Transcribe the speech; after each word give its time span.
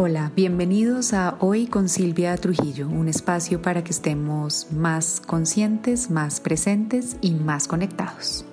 Hola, 0.00 0.30
bienvenidos 0.36 1.12
a 1.12 1.36
Hoy 1.40 1.66
con 1.66 1.88
Silvia 1.88 2.36
Trujillo, 2.36 2.86
un 2.88 3.08
espacio 3.08 3.60
para 3.60 3.82
que 3.82 3.90
estemos 3.90 4.68
más 4.70 5.18
conscientes, 5.18 6.08
más 6.08 6.38
presentes 6.38 7.16
y 7.20 7.32
más 7.32 7.66
conectados. 7.66 8.44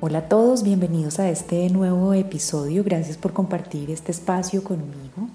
Hola 0.00 0.18
a 0.18 0.28
todos, 0.28 0.62
bienvenidos 0.62 1.18
a 1.18 1.28
este 1.30 1.68
nuevo 1.70 2.14
episodio. 2.14 2.84
Gracias 2.84 3.16
por 3.16 3.32
compartir 3.32 3.90
este 3.90 4.12
espacio 4.12 4.62
conmigo. 4.62 5.30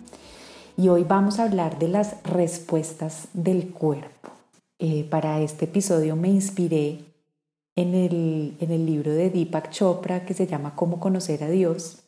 Y 0.77 0.87
hoy 0.87 1.03
vamos 1.03 1.39
a 1.39 1.43
hablar 1.43 1.77
de 1.77 1.89
las 1.89 2.23
respuestas 2.23 3.27
del 3.33 3.71
cuerpo. 3.71 4.40
Eh, 4.83 5.05
para 5.07 5.39
este 5.41 5.65
episodio 5.65 6.15
me 6.15 6.29
inspiré 6.29 7.05
en 7.75 7.93
el, 7.93 8.57
en 8.59 8.71
el, 8.71 8.83
libro 8.87 9.13
de 9.13 9.29
Deepak 9.29 9.69
Chopra 9.69 10.25
que 10.25 10.33
se 10.33 10.47
llama 10.47 10.75
Cómo 10.75 10.99
conocer 10.99 11.43
a 11.43 11.49
Dios. 11.51 11.99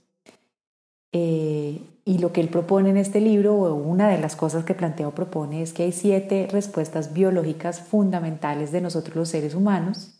Eh, 1.12 1.82
y 2.04 2.18
lo 2.18 2.34
que 2.34 2.42
él 2.42 2.50
propone 2.50 2.90
en 2.90 2.98
este 2.98 3.22
libro, 3.22 3.54
o 3.54 3.76
una 3.76 4.10
de 4.10 4.18
las 4.18 4.36
cosas 4.36 4.66
que 4.66 4.74
plantea 4.74 5.12
propone, 5.12 5.62
es 5.62 5.72
que 5.72 5.84
hay 5.84 5.92
siete 5.92 6.48
respuestas 6.52 7.14
biológicas 7.14 7.80
fundamentales 7.80 8.72
de 8.72 8.82
nosotros 8.82 9.16
los 9.16 9.30
seres 9.30 9.54
humanos 9.54 10.20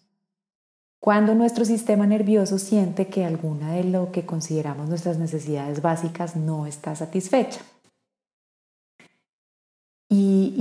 cuando 1.00 1.34
nuestro 1.34 1.66
sistema 1.66 2.06
nervioso 2.06 2.60
siente 2.60 3.08
que 3.08 3.26
alguna 3.26 3.74
de 3.74 3.84
lo 3.84 4.12
que 4.12 4.28
consideramos 4.28 4.88
nuestras 4.90 5.18
necesidades 5.18 5.82
básicas 5.82 6.36
no 6.36 6.68
está 6.68 6.96
satisfecha 6.96 7.62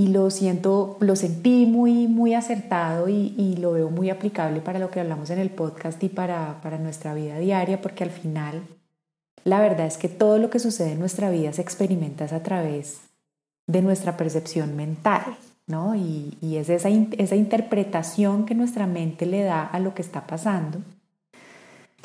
y, 0.03 0.07
lo 0.07 0.29
siento, 0.29 0.97
lo 0.99 1.15
sentí 1.15 1.65
muy, 1.65 2.07
muy 2.07 2.33
acertado 2.33 3.07
y, 3.09 3.55
lo 3.59 3.71
veo 3.73 3.89
muy 3.89 4.09
aplicable 4.09 4.59
para 4.59 4.79
lo 4.79 4.89
que 4.89 4.99
hablamos 4.99 5.29
en 5.29 5.39
el 5.39 5.49
podcast 5.49 6.03
y 6.03 6.09
para, 6.09 6.59
para 6.61 6.77
nuestra 6.77 7.13
vida 7.13 7.37
diaria, 7.39 7.81
porque 7.81 8.03
al 8.03 8.09
final 8.09 8.61
la 9.45 9.61
verdad 9.61 9.85
es 9.85 9.97
que 9.97 10.09
todo 10.09 10.37
lo 10.37 10.49
que 10.49 10.59
sucede 10.59 10.93
en 10.93 10.99
nuestra 10.99 11.29
vida 11.29 11.53
se 11.53 11.61
experimenta 11.61 12.25
a 12.25 12.43
través 12.43 13.01
de 13.67 13.81
nuestra 13.81 14.17
percepción 14.17 14.75
mental, 14.75 15.23
¿no? 15.67 15.95
Y, 15.95 16.37
y 16.41 16.57
es 16.57 16.69
esa, 16.69 16.89
esa 16.89 17.35
interpretación 17.35 18.45
que 18.45 18.55
nuestra 18.55 18.87
mente 18.87 19.25
le 19.25 19.43
da 19.43 19.63
a 19.63 19.79
lo 19.79 19.93
que 19.93 20.01
está 20.01 20.27
pasando 20.27 20.79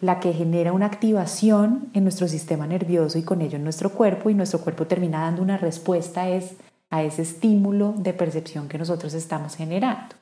la 0.01 0.21
que 0.21 0.33
genera 0.33 0.73
una 0.73 0.87
activación 0.87 1.89
en 1.93 2.05
nuestro 2.05 2.29
sistema 2.29 2.67
nervioso 2.67 3.19
y 3.19 3.23
con 3.23 3.43
ello 3.43 3.57
en 3.57 3.65
nuestro 3.65 3.91
cuerpo 3.91 4.31
y 4.31 4.35
nuestro 4.35 4.61
cuerpo 4.61 4.87
termina 4.87 5.23
dando 5.23 5.43
una 5.43 5.59
respuesta 5.59 6.29
es 6.29 6.55
a 6.91 7.03
ese 7.03 7.22
estímulo 7.22 7.94
de 7.97 8.12
percepción 8.12 8.69
que 8.69 8.78
nosotros 8.78 9.14
estamos 9.14 9.56
generando. 9.56 10.17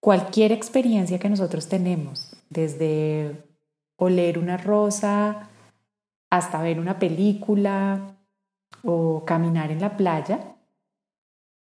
Cualquier 0.00 0.52
experiencia 0.52 1.18
que 1.18 1.28
nosotros 1.28 1.68
tenemos, 1.68 2.36
desde 2.50 3.44
oler 3.96 4.38
una 4.38 4.56
rosa 4.56 5.48
hasta 6.30 6.62
ver 6.62 6.78
una 6.78 6.98
película 6.98 8.16
o 8.84 9.24
caminar 9.24 9.70
en 9.70 9.80
la 9.80 9.96
playa, 9.96 10.56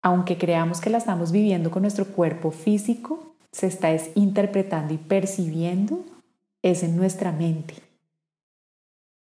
aunque 0.02 0.38
creamos 0.38 0.80
que 0.80 0.90
la 0.90 0.98
estamos 0.98 1.32
viviendo 1.32 1.70
con 1.70 1.82
nuestro 1.82 2.06
cuerpo 2.06 2.50
físico, 2.50 3.34
se 3.52 3.66
está 3.66 3.90
interpretando 4.14 4.94
y 4.94 4.98
percibiendo 4.98 6.04
es 6.62 6.82
en 6.82 6.96
nuestra 6.96 7.32
mente. 7.32 7.74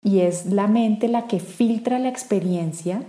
Y 0.03 0.21
es 0.21 0.47
la 0.47 0.67
mente 0.67 1.09
la 1.09 1.27
que 1.27 1.41
filtra 1.41 1.99
la 1.99 2.09
experiencia 2.09 3.03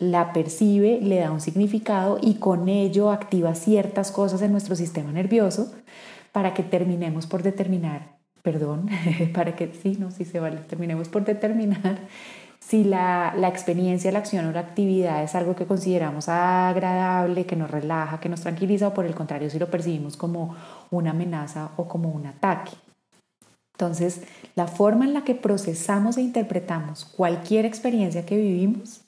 la 0.00 0.32
percibe, 0.32 0.98
le 1.02 1.20
da 1.20 1.30
un 1.30 1.42
significado 1.42 2.18
y 2.20 2.36
con 2.36 2.68
ello 2.68 3.10
activa 3.10 3.54
ciertas 3.54 4.10
cosas 4.10 4.40
en 4.40 4.50
nuestro 4.50 4.74
sistema 4.74 5.12
nervioso 5.12 5.72
para 6.32 6.54
que 6.54 6.62
terminemos 6.62 7.26
por 7.26 7.42
determinar, 7.42 8.16
perdón, 8.42 8.88
para 9.34 9.54
que, 9.54 9.72
sí, 9.74 9.98
no, 10.00 10.10
sí 10.10 10.24
se 10.24 10.40
vale, 10.40 10.56
terminemos 10.68 11.10
por 11.10 11.24
determinar 11.26 11.98
si 12.60 12.82
la, 12.82 13.34
la, 13.36 13.48
experiencia, 13.48 14.10
la 14.10 14.20
acción 14.20 14.46
o 14.46 14.52
la 14.52 14.60
actividad 14.60 15.22
es 15.22 15.34
algo 15.34 15.54
que 15.54 15.66
consideramos 15.66 16.30
agradable, 16.30 17.44
que 17.44 17.56
nos 17.56 17.70
relaja, 17.70 18.20
que 18.20 18.30
nos 18.30 18.40
tranquiliza 18.40 18.88
o 18.88 18.94
por 18.94 19.04
el 19.04 19.14
contrario 19.14 19.50
si 19.50 19.58
lo 19.58 19.70
percibimos 19.70 20.16
como 20.16 20.56
una 20.90 21.10
amenaza 21.10 21.72
o 21.76 21.86
como 21.88 22.08
un 22.08 22.24
ataque. 22.24 22.72
Entonces, 23.74 24.22
la 24.54 24.66
forma 24.66 25.04
en 25.04 25.12
la 25.12 25.24
que 25.24 25.34
procesamos 25.34 26.16
e 26.16 26.22
interpretamos 26.22 27.04
cualquier 27.04 27.66
experiencia 27.66 28.24
que 28.24 28.36
vivimos 28.36 29.02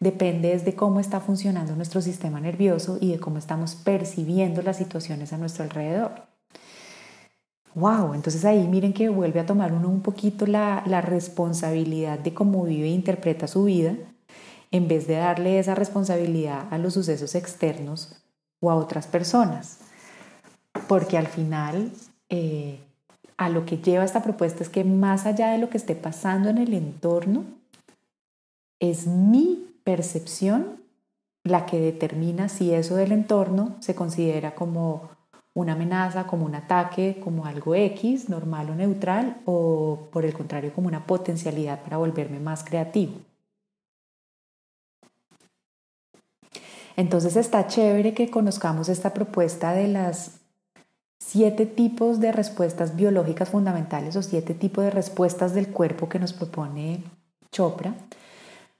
depende 0.00 0.58
de 0.58 0.74
cómo 0.74 1.00
está 1.00 1.20
funcionando 1.20 1.76
nuestro 1.76 2.00
sistema 2.00 2.40
nervioso 2.40 2.98
y 3.00 3.12
de 3.12 3.20
cómo 3.20 3.38
estamos 3.38 3.74
percibiendo 3.74 4.62
las 4.62 4.76
situaciones 4.76 5.32
a 5.32 5.38
nuestro 5.38 5.64
alrededor. 5.64 6.32
Wow, 7.74 8.12
entonces 8.12 8.44
ahí 8.44 8.66
miren 8.68 8.92
que 8.92 9.08
vuelve 9.08 9.40
a 9.40 9.46
tomar 9.46 9.72
uno 9.72 9.88
un 9.88 10.02
poquito 10.02 10.46
la, 10.46 10.82
responsabilidad 11.00 12.18
de 12.18 12.34
cómo 12.34 12.64
vive 12.64 12.88
e 12.88 12.90
interpreta 12.90 13.46
su 13.46 13.64
vida, 13.64 13.94
en 14.70 14.88
vez 14.88 15.06
de 15.06 15.14
darle 15.14 15.58
esa 15.58 15.74
responsabilidad 15.74 16.66
a 16.70 16.78
los 16.78 16.94
sucesos 16.94 17.34
externos 17.34 18.16
o 18.60 18.70
a 18.70 18.74
otras 18.74 19.06
personas. 19.06 19.78
Porque 20.86 21.16
al 21.16 21.28
final, 21.28 21.92
eh, 22.28 22.80
a 23.38 23.48
lo 23.48 23.64
que 23.64 23.78
lleva 23.78 24.04
esta 24.04 24.22
propuesta 24.22 24.62
es 24.62 24.68
que 24.68 24.84
más 24.84 25.24
allá 25.26 25.52
de 25.52 25.58
lo 25.58 25.70
que 25.70 25.78
esté 25.78 25.94
pasando 25.94 26.50
en 26.50 26.58
el 26.58 26.74
entorno, 26.74 27.44
es 28.82 29.06
mi 29.06 29.76
percepción 29.84 30.82
la 31.44 31.66
que 31.66 31.78
determina 31.78 32.48
si 32.48 32.74
eso 32.74 32.96
del 32.96 33.12
entorno 33.12 33.76
se 33.78 33.94
considera 33.94 34.56
como 34.56 35.08
una 35.54 35.74
amenaza, 35.74 36.26
como 36.26 36.46
un 36.46 36.56
ataque, 36.56 37.20
como 37.22 37.46
algo 37.46 37.76
X, 37.76 38.28
normal 38.28 38.70
o 38.70 38.74
neutral, 38.74 39.40
o 39.44 40.08
por 40.10 40.24
el 40.24 40.34
contrario 40.34 40.72
como 40.74 40.88
una 40.88 41.06
potencialidad 41.06 41.82
para 41.82 41.96
volverme 41.96 42.40
más 42.40 42.64
creativo. 42.64 43.12
Entonces 46.96 47.36
está 47.36 47.68
chévere 47.68 48.14
que 48.14 48.30
conozcamos 48.30 48.88
esta 48.88 49.14
propuesta 49.14 49.72
de 49.72 49.88
las 49.88 50.40
siete 51.20 51.66
tipos 51.66 52.18
de 52.18 52.32
respuestas 52.32 52.96
biológicas 52.96 53.50
fundamentales 53.50 54.16
o 54.16 54.22
siete 54.22 54.54
tipos 54.54 54.84
de 54.84 54.90
respuestas 54.90 55.54
del 55.54 55.68
cuerpo 55.68 56.08
que 56.08 56.18
nos 56.18 56.32
propone 56.32 57.04
Chopra 57.52 57.94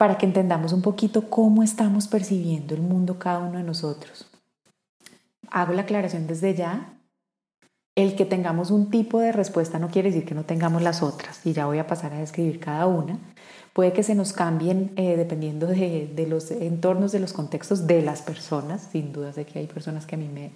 para 0.02 0.18
que 0.18 0.26
entendamos 0.26 0.72
un 0.72 0.82
poquito 0.82 1.30
cómo 1.30 1.62
estamos 1.62 2.08
percibiendo 2.08 2.74
el 2.74 2.80
mundo 2.80 3.20
cada 3.20 3.38
uno 3.38 3.58
de 3.58 3.62
nosotros. 3.62 4.26
Hago 5.48 5.74
la 5.74 5.82
aclaración 5.82 6.26
desde 6.26 6.56
ya. 6.56 6.98
El 7.94 8.16
que 8.16 8.24
tengamos 8.24 8.72
un 8.72 8.90
tipo 8.90 9.20
de 9.20 9.30
respuesta 9.30 9.78
no 9.78 9.90
quiere 9.90 10.10
decir 10.10 10.26
que 10.26 10.34
no 10.34 10.42
tengamos 10.42 10.82
las 10.82 11.04
otras, 11.04 11.46
y 11.46 11.52
ya 11.52 11.66
voy 11.66 11.78
a 11.78 11.86
pasar 11.86 12.12
a 12.14 12.18
describir 12.18 12.58
cada 12.58 12.88
una. 12.88 13.16
Puede 13.74 13.92
que 13.92 14.02
se 14.02 14.16
nos 14.16 14.32
cambien 14.32 14.90
eh, 14.96 15.16
dependiendo 15.16 15.68
de, 15.68 16.10
de 16.12 16.26
los 16.26 16.50
entornos, 16.50 17.12
de 17.12 17.20
los 17.20 17.32
contextos 17.32 17.86
de 17.86 18.02
las 18.02 18.22
personas. 18.22 18.88
Sin 18.90 19.12
duda 19.12 19.32
sé 19.32 19.44
que 19.44 19.60
hay 19.60 19.68
personas 19.68 20.04
que 20.04 20.16
a 20.16 20.18
mí 20.18 20.26
me 20.26 20.50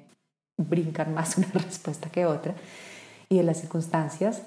brincan 0.58 1.14
más 1.14 1.38
una 1.38 1.52
respuesta 1.52 2.10
que 2.10 2.26
otra, 2.26 2.56
y 3.28 3.36
de 3.36 3.44
las 3.44 3.60
circunstancias 3.60 4.42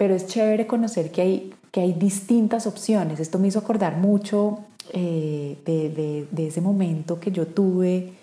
pero 0.00 0.14
es 0.14 0.26
chévere 0.26 0.66
conocer 0.66 1.12
que 1.12 1.20
hay, 1.20 1.52
que 1.70 1.82
hay 1.82 1.92
distintas 1.92 2.66
opciones. 2.66 3.20
Esto 3.20 3.38
me 3.38 3.48
hizo 3.48 3.58
acordar 3.58 3.98
mucho 3.98 4.60
eh, 4.94 5.58
de, 5.66 6.26
de, 6.32 6.46
ese 6.46 6.62
momento 6.62 7.20
que 7.20 7.30
yo 7.30 7.46
tuve 7.46 8.14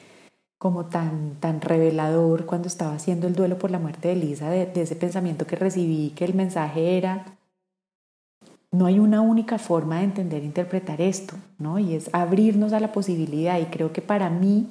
como 0.57 0.87
tan, 0.87 1.35
tan 1.39 1.61
revelador 1.61 2.47
cuando 2.47 2.67
estaba 2.67 2.95
haciendo 2.95 3.27
el 3.27 3.35
duelo 3.35 3.59
por 3.59 3.69
la 3.69 3.77
muerte 3.77 4.07
de 4.07 4.15
Elisa, 4.15 4.49
de, 4.49 4.65
de 4.65 4.81
ese 4.81 4.95
pensamiento 4.95 5.45
que 5.45 5.55
recibí, 5.55 6.13
que 6.15 6.25
el 6.25 6.33
mensaje 6.33 6.97
era, 6.97 7.37
no 8.71 8.87
hay 8.87 8.97
una 8.97 9.21
única 9.21 9.59
forma 9.59 9.99
de 9.99 10.05
entender 10.05 10.41
e 10.41 10.45
interpretar 10.45 10.99
esto, 10.99 11.35
¿no? 11.59 11.77
Y 11.77 11.93
es 11.93 12.09
abrirnos 12.11 12.73
a 12.73 12.79
la 12.79 12.91
posibilidad. 12.91 13.59
Y 13.59 13.65
creo 13.65 13.93
que 13.93 14.01
para 14.01 14.31
mí 14.31 14.65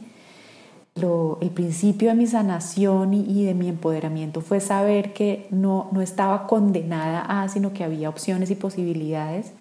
el 0.97 1.51
principio 1.51 2.09
de 2.09 2.15
mi 2.15 2.27
sanación 2.27 3.13
y, 3.13 3.45
de 3.45 3.53
mi 3.53 3.69
empoderamiento 3.69 4.41
fue 4.41 4.61
saber 4.61 5.13
que 5.13 5.47
no, 5.51 5.89
no 5.93 6.01
estaba 6.01 6.47
condenada 6.47 7.21
a, 7.21 7.49
sino 7.49 7.75
que 7.75 7.85
había 7.85 8.09
opciones 8.09 8.51
y 8.51 8.55
posibilidades. 8.55 9.53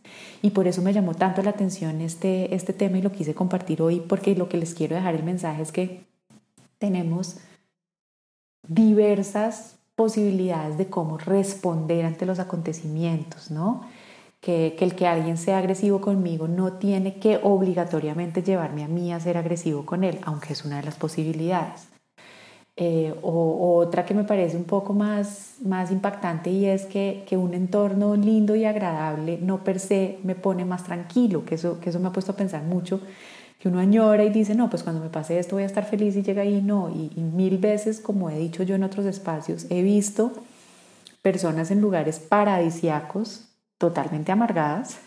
Y 0.42 0.52
por 0.52 0.68
eso 0.68 0.82
me 0.82 0.94
llamó 0.94 1.14
tanto 1.14 1.42
la 1.42 1.50
atención 1.50 2.00
este, 2.00 2.56
este 2.56 2.72
tema 2.72 3.00
y 3.00 3.02
lo 3.02 3.12
quise 3.12 3.36
compartir 3.36 3.82
hoy, 3.82 4.00
porque 4.00 4.36
lo 4.36 4.48
que 4.48 4.58
les 4.58 4.74
quiero 4.74 4.96
dejar 4.96 5.16
el 5.16 5.24
mensaje 5.24 5.62
es 5.62 5.72
que 5.74 6.06
tenemos 6.78 7.38
diversas 8.68 9.76
posibilidades 9.96 10.78
de 10.78 10.88
cómo 10.88 11.18
responder 11.18 12.06
ante 12.06 12.26
los 12.26 12.40
acontecimientos, 12.40 13.52
¿no? 13.52 13.82
Que, 14.46 14.78
el 14.80 14.94
que 14.94 15.08
alguien 15.08 15.38
sea 15.38 15.58
agresivo 15.58 16.00
conmigo 16.02 16.48
no 16.48 16.74
tiene 16.74 17.16
que 17.16 17.40
obligatoriamente 17.42 18.44
llevarme 18.44 18.84
a 18.84 18.88
mí 18.88 19.12
a 19.12 19.20
ser 19.20 19.38
agresivo 19.38 19.88
con 19.88 20.04
él, 20.04 20.20
aunque 20.24 20.54
es 20.54 20.64
una 20.64 20.78
de 20.78 20.84
las 20.84 20.94
posibilidades. 20.94 21.88
Eh, 22.78 23.16
o, 23.24 23.78
otra 23.78 24.06
que 24.06 24.14
me 24.14 24.24
parece 24.24 24.56
un 24.56 24.66
poco 24.66 24.94
más, 24.94 25.56
más 25.64 25.92
impactante 25.92 26.52
y 26.52 26.66
es 26.66 26.86
que, 26.86 27.24
que, 27.28 27.38
un 27.38 27.56
entorno 27.56 28.16
lindo 28.16 28.56
y 28.56 28.66
agradable 28.66 29.40
no 29.42 29.64
per 29.64 29.80
se 29.80 30.20
me 30.24 30.36
pone 30.36 30.64
más 30.64 30.84
tranquilo, 30.84 31.44
que 31.44 31.56
eso, 31.56 31.80
que 31.80 31.90
eso 31.90 32.00
me 32.00 32.10
ha 32.10 32.12
puesto 32.12 32.34
a 32.34 32.36
pensar 32.36 32.62
mucho, 32.62 33.02
que 33.60 33.68
uno 33.70 33.80
añora 33.80 34.26
y 34.26 34.30
dice, 34.30 34.54
no, 34.54 34.70
pues 34.70 34.84
cuando 34.84 35.02
me 35.02 35.10
pase 35.10 35.40
esto 35.40 35.56
voy 35.56 35.64
a 35.64 35.66
estar 35.66 35.86
feliz 35.86 36.16
y 36.18 36.22
llega 36.22 36.44
ahí, 36.44 36.62
no. 36.62 36.92
Y, 36.92 37.12
y 37.16 37.22
mil 37.22 37.58
veces, 37.58 38.00
como 38.00 38.30
he 38.30 38.38
dicho 38.38 38.62
yo 38.62 38.76
en 38.76 38.84
otros 38.84 39.08
espacios, 39.08 39.66
he 39.72 39.82
visto 39.82 40.34
personas 41.24 41.72
en 41.72 41.82
lugares 41.82 42.20
paradisiacos 42.20 43.55
totalmente 43.78 44.32
amargadas 44.32 45.00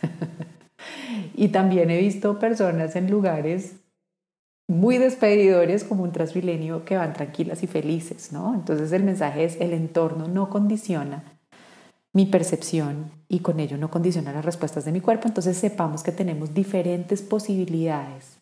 y 1.34 1.48
también 1.48 1.90
he 1.90 1.98
visto 1.98 2.38
personas 2.38 2.96
en 2.96 3.10
lugares 3.10 3.76
muy 4.68 4.98
despedidores 4.98 5.82
como 5.82 6.02
un 6.02 6.12
transmilenio 6.12 6.84
que 6.84 6.96
van 6.96 7.14
tranquilas 7.14 7.62
y 7.62 7.66
felices, 7.66 8.32
¿no? 8.32 8.54
Entonces 8.54 8.92
el 8.92 9.02
mensaje 9.02 9.44
es 9.44 9.58
el 9.60 9.72
entorno 9.72 10.28
no 10.28 10.50
condiciona 10.50 11.24
mi 12.12 12.26
percepción 12.26 13.10
y 13.28 13.40
con 13.40 13.60
ello 13.60 13.78
no 13.78 13.90
condiciona 13.90 14.32
las 14.32 14.44
respuestas 14.44 14.84
de 14.84 14.92
mi 14.92 15.00
cuerpo, 15.00 15.28
entonces 15.28 15.56
sepamos 15.56 16.02
que 16.02 16.12
tenemos 16.12 16.52
diferentes 16.52 17.22
posibilidades 17.22 18.38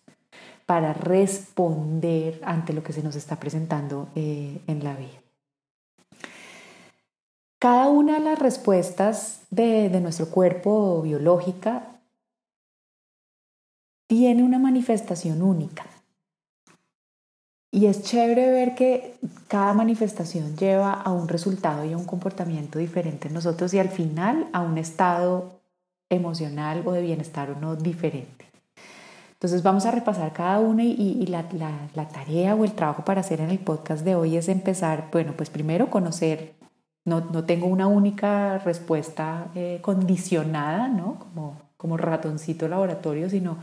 para 0.67 0.93
responder 0.93 2.40
ante 2.44 2.72
lo 2.72 2.82
que 2.82 2.93
se 2.93 3.02
nos 3.02 3.14
está 3.14 3.37
presentando 3.38 4.08
eh, 4.17 4.61
en 4.67 4.82
la 4.82 4.96
vida. 4.96 5.25
Cada 7.67 7.89
una 7.89 8.21
de 8.21 8.21
las 8.21 8.39
respuestas 8.39 9.41
de, 9.51 9.89
de 9.89 10.01
nuestro 10.01 10.31
cuerpo 10.31 11.03
biológica 11.03 11.99
tiene 14.07 14.45
una 14.45 14.61
manifestación 14.61 15.43
única. 15.43 15.85
Y 17.73 17.87
es 17.87 18.05
chévere 18.05 18.53
ver 18.53 18.77
que 18.77 19.19
cada 19.49 19.73
manifestación 19.73 20.57
lleva 20.57 20.93
a 20.93 21.11
un 21.11 21.27
resultado 21.27 21.85
y 21.85 21.93
a 21.93 21.97
un 21.97 22.05
comportamiento 22.05 22.79
diferente 22.79 23.27
en 23.27 23.35
nosotros 23.35 23.75
y 23.75 23.81
al 23.81 23.89
final 23.89 24.47
a 24.53 24.61
un 24.61 24.79
estado 24.79 25.59
emocional 26.09 26.85
o 26.87 26.93
de 26.93 27.03
bienestar 27.03 27.51
o 27.51 27.59
no 27.59 27.75
diferente. 27.75 28.47
Entonces 29.33 29.63
vamos 29.63 29.85
a 29.87 29.91
repasar 29.91 30.33
cada 30.33 30.61
una 30.61 30.83
y, 30.83 31.27
la, 31.27 31.49
tarea 32.09 32.55
o 32.55 32.65
el 32.65 32.73
trabajo 32.73 33.05
para 33.05 33.23
hacer 33.23 33.41
en 33.41 33.51
el 33.51 33.59
podcast 33.59 34.05
de 34.05 34.15
hoy 34.15 34.37
es 34.37 34.49
empezar, 34.49 35.09
bueno, 35.11 35.35
pues 35.37 35.51
primero 35.51 35.91
conocer, 35.91 36.56
no, 37.06 37.44
tengo 37.44 37.67
una 37.69 37.87
única 37.87 38.58
respuesta 38.58 39.47
eh, 39.55 39.79
condicionada, 39.81 40.88
¿no? 40.88 41.20
Como, 41.20 41.56
como 41.76 41.97
ratoncito 41.97 42.67
laboratorio, 42.67 43.31
sino 43.31 43.58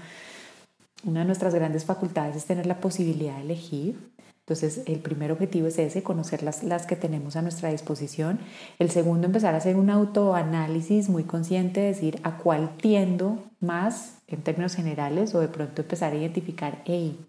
una 1.03 1.19
de 1.19 1.25
nuestras 1.25 1.53
grandes 1.53 1.83
facultades 1.83 2.37
es 2.37 2.45
tener 2.45 2.65
la 2.65 2.79
posibilidad 2.79 3.35
de 3.35 3.41
elegir. 3.41 3.99
Entonces, 4.39 4.83
el 4.87 4.99
primer 4.99 5.31
objetivo 5.31 5.67
es 5.67 5.77
ese, 5.77 6.03
conocer 6.03 6.41
las, 6.41 6.63
las 6.63 6.85
que 6.85 6.95
tenemos 6.95 7.35
a 7.35 7.41
nuestra 7.41 7.69
disposición. 7.69 8.39
El 8.79 8.89
segundo, 8.89 9.27
empezar 9.27 9.53
a 9.55 9.57
hacer 9.57 9.75
un 9.75 9.89
autoanálisis 9.89 11.09
muy 11.09 11.23
consciente, 11.23 11.81
decir 11.81 12.19
a 12.23 12.37
cuál 12.37 12.77
tiendo 12.77 13.43
más 13.59 14.15
en 14.27 14.41
términos 14.41 14.75
generales 14.75 15.35
o 15.35 15.41
de 15.41 15.49
pronto 15.49 15.81
empezar 15.81 16.13
a 16.13 16.15
identificar, 16.15 16.81
hey, 16.85 17.19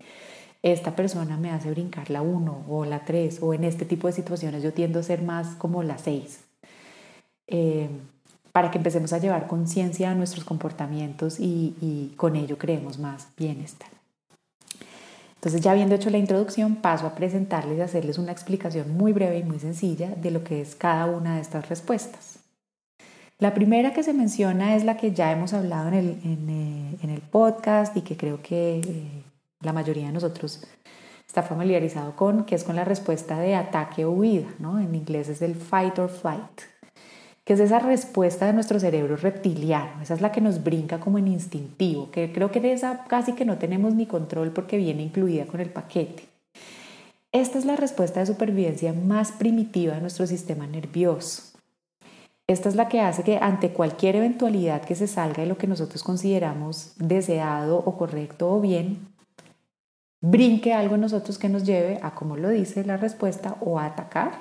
esta 0.64 0.96
persona 0.96 1.36
me 1.36 1.50
hace 1.50 1.70
brincar 1.70 2.08
la 2.08 2.22
1 2.22 2.64
o 2.70 2.86
la 2.86 3.04
3 3.04 3.40
o 3.42 3.52
en 3.52 3.64
este 3.64 3.84
tipo 3.84 4.06
de 4.06 4.14
situaciones 4.14 4.62
yo 4.62 4.72
tiendo 4.72 4.98
a 4.98 5.02
ser 5.02 5.20
más 5.20 5.56
como 5.56 5.82
la 5.82 5.98
6. 5.98 6.40
Eh, 7.48 7.90
para 8.50 8.70
que 8.70 8.78
empecemos 8.78 9.12
a 9.12 9.18
llevar 9.18 9.46
conciencia 9.46 10.10
a 10.10 10.14
nuestros 10.14 10.44
comportamientos 10.44 11.36
y, 11.38 12.14
con 12.16 12.34
ello 12.34 12.56
creemos 12.56 12.98
más 12.98 13.28
bienestar. 13.36 13.88
Entonces, 15.34 15.60
ya 15.60 15.72
habiendo 15.72 15.96
hecho 15.96 16.08
la 16.08 16.16
introducción, 16.16 16.76
paso 16.76 17.06
a 17.06 17.14
presentarles 17.14 17.76
y 17.76 17.82
hacerles 17.82 18.16
una 18.16 18.32
explicación 18.32 18.96
muy 18.96 19.12
breve 19.12 19.40
y 19.40 19.42
muy 19.42 19.58
sencilla 19.58 20.14
de 20.14 20.30
lo 20.30 20.44
que 20.44 20.62
es 20.62 20.74
cada 20.76 21.04
una 21.04 21.34
de 21.34 21.42
estas 21.42 21.68
respuestas. 21.68 22.38
La 23.38 23.52
primera 23.52 23.92
que 23.92 24.02
se 24.02 24.14
menciona 24.14 24.76
es 24.76 24.84
la 24.84 24.96
que 24.96 25.12
ya 25.12 25.30
hemos 25.30 25.52
hablado 25.52 25.88
en 25.88 25.94
el, 25.94 26.08
en 26.24 26.48
eh, 26.48 27.14
el 27.14 27.20
podcast 27.20 27.94
y 27.98 28.00
que 28.00 28.16
creo 28.16 28.40
que 28.40 28.78
eh, 28.78 29.24
la 29.64 29.72
mayoría 29.72 30.06
de 30.06 30.12
nosotros 30.12 30.64
está 31.26 31.42
familiarizado 31.42 32.14
con, 32.16 32.44
que 32.44 32.54
es 32.54 32.64
con 32.64 32.76
la 32.76 32.84
respuesta 32.84 33.38
de 33.40 33.54
ataque 33.54 34.04
o 34.04 34.10
huida, 34.10 34.48
¿no? 34.58 34.78
En 34.78 34.94
inglés 34.94 35.28
es 35.28 35.42
el 35.42 35.54
fight 35.54 35.98
or 35.98 36.08
flight 36.08 36.74
que 37.44 37.52
es 37.52 37.60
esa 37.60 37.78
respuesta 37.78 38.46
de 38.46 38.54
nuestro 38.54 38.80
cerebro 38.80 39.16
reptiliano, 39.16 40.00
esa 40.02 40.14
es 40.14 40.22
la 40.22 40.32
que 40.32 40.40
nos 40.40 40.64
brinca 40.64 40.98
como 40.98 41.18
en 41.18 41.28
instintivo, 41.28 42.10
que 42.10 42.32
creo 42.32 42.50
que 42.50 42.60
de 42.60 42.72
esa 42.72 43.04
casi 43.04 43.34
que 43.34 43.44
no 43.44 43.58
tenemos 43.58 43.94
ni 43.94 44.06
control 44.06 44.50
porque 44.50 44.78
viene 44.78 45.02
incluida 45.02 45.44
con 45.46 45.60
el 45.60 45.68
paquete. 45.68 46.24
Esta 47.32 47.58
es 47.58 47.64
la 47.64 47.76
respuesta 47.76 48.20
de 48.20 48.26
supervivencia 48.26 48.92
más 48.92 49.32
primitiva 49.32 49.94
de 49.94 50.00
nuestro 50.00 50.26
sistema 50.26 50.66
nervioso. 50.66 51.42
Esta 52.46 52.68
es 52.68 52.76
la 52.76 52.88
que 52.88 53.00
hace 53.00 53.24
que 53.24 53.38
ante 53.38 53.70
cualquier 53.70 54.16
eventualidad 54.16 54.82
que 54.82 54.94
se 54.94 55.06
salga 55.06 55.42
de 55.42 55.48
lo 55.48 55.58
que 55.58 55.66
nosotros 55.66 56.02
consideramos 56.02 56.92
deseado 56.96 57.78
o 57.78 57.96
correcto 57.96 58.50
o 58.50 58.60
bien, 58.60 59.13
brinque 60.24 60.72
algo 60.72 60.94
en 60.94 61.02
nosotros 61.02 61.38
que 61.38 61.48
nos 61.48 61.64
lleve 61.64 61.98
a, 62.02 62.14
como 62.14 62.36
lo 62.36 62.48
dice 62.48 62.84
la 62.84 62.96
respuesta, 62.96 63.56
o 63.60 63.78
a 63.78 63.86
atacar 63.86 64.32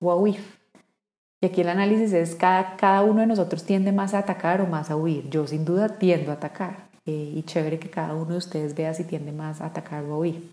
o 0.00 0.10
a 0.10 0.16
huir. 0.16 0.40
Y 1.40 1.46
aquí 1.46 1.60
el 1.60 1.68
análisis 1.68 2.12
es 2.12 2.34
cada, 2.34 2.76
cada 2.76 3.02
uno 3.02 3.20
de 3.20 3.26
nosotros 3.26 3.64
tiende 3.64 3.92
más 3.92 4.14
a 4.14 4.18
atacar 4.18 4.60
o 4.60 4.66
más 4.66 4.90
a 4.90 4.96
huir. 4.96 5.28
Yo 5.30 5.46
sin 5.46 5.64
duda 5.64 5.98
tiendo 5.98 6.30
a 6.30 6.34
atacar. 6.34 6.90
Eh, 7.04 7.32
y 7.34 7.42
chévere 7.42 7.80
que 7.80 7.90
cada 7.90 8.14
uno 8.14 8.32
de 8.32 8.36
ustedes 8.36 8.76
vea 8.76 8.94
si 8.94 9.04
tiende 9.04 9.32
más 9.32 9.60
a 9.60 9.66
atacar 9.66 10.04
o 10.04 10.14
a 10.14 10.18
huir. 10.18 10.52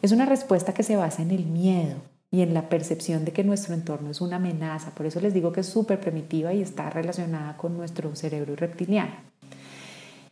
Es 0.00 0.10
una 0.10 0.26
respuesta 0.26 0.74
que 0.74 0.82
se 0.82 0.96
basa 0.96 1.22
en 1.22 1.30
el 1.30 1.46
miedo 1.46 1.96
y 2.32 2.42
en 2.42 2.54
la 2.54 2.68
percepción 2.68 3.24
de 3.24 3.32
que 3.32 3.44
nuestro 3.44 3.74
entorno 3.74 4.10
es 4.10 4.20
una 4.20 4.36
amenaza. 4.36 4.90
Por 4.90 5.06
eso 5.06 5.20
les 5.20 5.34
digo 5.34 5.52
que 5.52 5.60
es 5.60 5.68
súper 5.68 6.00
primitiva 6.00 6.52
y 6.52 6.62
está 6.62 6.90
relacionada 6.90 7.56
con 7.56 7.76
nuestro 7.76 8.14
cerebro 8.16 8.56
reptiliano. 8.56 9.12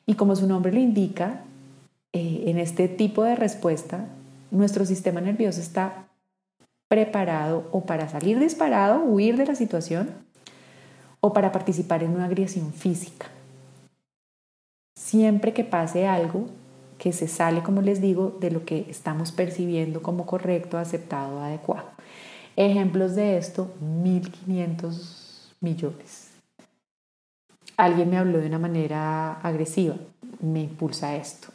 Y 0.07 0.15
como 0.15 0.35
su 0.35 0.49
nombre 0.49 0.73
lo 0.73 0.81
indica, 0.81 1.45
eh, 2.13 2.45
en 2.47 2.59
este 2.59 2.89
tipo 2.89 3.23
de 3.23 3.37
respuesta, 3.37 4.07
nuestro 4.51 4.85
sistema 4.85 5.21
nervioso 5.21 5.61
está 5.61 6.09
preparado 6.89 7.69
o 7.71 7.83
para 7.83 8.09
salir 8.09 8.39
disparado, 8.41 9.05
huir 9.05 9.37
de 9.37 9.47
la 9.47 9.55
situación, 9.55 10.11
o 11.21 11.33
para 11.33 11.53
participar 11.53 12.03
en 12.03 12.13
una 12.13 12.25
agresión 12.25 12.73
física. 12.73 13.29
Siempre 14.97 15.53
que 15.53 15.65
pase 15.65 16.07
algo 16.07 16.47
que 16.99 17.13
se 17.13 17.29
sale, 17.29 17.63
como 17.63 17.81
les 17.81 18.01
digo, 18.01 18.37
de 18.41 18.51
lo 18.51 18.65
que 18.65 18.87
estamos 18.89 19.33
percibiendo 19.33 20.03
como 20.03 20.27
correcto, 20.27 20.79
aceptado, 20.79 21.41
adecuado. 21.41 21.89
Ejemplos 22.57 23.15
de 23.15 23.39
esto, 23.39 23.73
1.500 23.83 25.55
millones. 25.61 26.31
Alguien 27.77 28.11
me 28.11 28.19
habló 28.19 28.39
de 28.39 28.49
una 28.49 28.59
manera 28.59 29.41
agresiva, 29.41 29.97
me 30.41 30.63
impulsa 30.65 31.17
esto. 31.17 31.49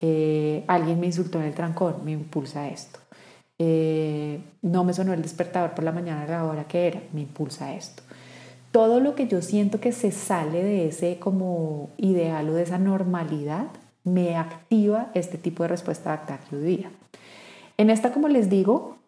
Eh, 0.00 0.64
alguien 0.66 1.00
me 1.00 1.06
insultó 1.06 1.38
en 1.40 1.46
el 1.46 1.54
trancón, 1.54 2.04
me 2.04 2.12
impulsa 2.12 2.68
esto. 2.68 2.98
Eh, 3.58 4.40
no 4.62 4.84
me 4.84 4.92
sonó 4.92 5.12
el 5.12 5.22
despertador 5.22 5.74
por 5.74 5.84
la 5.84 5.92
mañana 5.92 6.24
a 6.24 6.26
la 6.26 6.44
hora 6.44 6.64
que 6.64 6.86
era, 6.86 7.00
me 7.12 7.22
impulsa 7.22 7.74
esto. 7.74 8.02
Todo 8.72 9.00
lo 9.00 9.14
que 9.14 9.28
yo 9.28 9.40
siento 9.42 9.80
que 9.80 9.92
se 9.92 10.10
sale 10.10 10.62
de 10.62 10.88
ese 10.88 11.18
como 11.18 11.90
ideal 11.96 12.48
o 12.48 12.54
de 12.54 12.64
esa 12.64 12.78
normalidad, 12.78 13.68
me 14.02 14.36
activa 14.36 15.10
este 15.14 15.38
tipo 15.38 15.62
de 15.62 15.68
respuesta 15.68 16.12
ataque 16.12 16.56
día. 16.56 16.90
En 17.76 17.90
esta, 17.90 18.12
como 18.12 18.28
les 18.28 18.50
digo, 18.50 18.98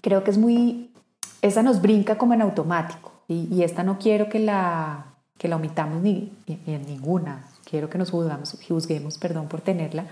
creo 0.00 0.24
que 0.24 0.30
es 0.30 0.38
muy, 0.38 0.90
esa 1.42 1.62
nos 1.62 1.82
brinca 1.82 2.16
como 2.16 2.34
en 2.34 2.42
automático 2.42 3.12
y, 3.28 3.62
esta 3.62 3.82
no 3.82 3.98
quiero 3.98 4.28
que 4.28 4.38
la, 4.38 5.06
que 5.38 5.48
la 5.48 5.56
omitamos 5.56 6.02
ni, 6.02 6.32
en 6.46 6.86
ninguna, 6.86 7.44
quiero 7.70 7.88
que 7.88 7.98
nos 7.98 8.10
juzgamos, 8.10 8.56
juzguemos 8.66 9.18
perdón, 9.18 9.46
por 9.48 9.60
tenerla, 9.60 10.06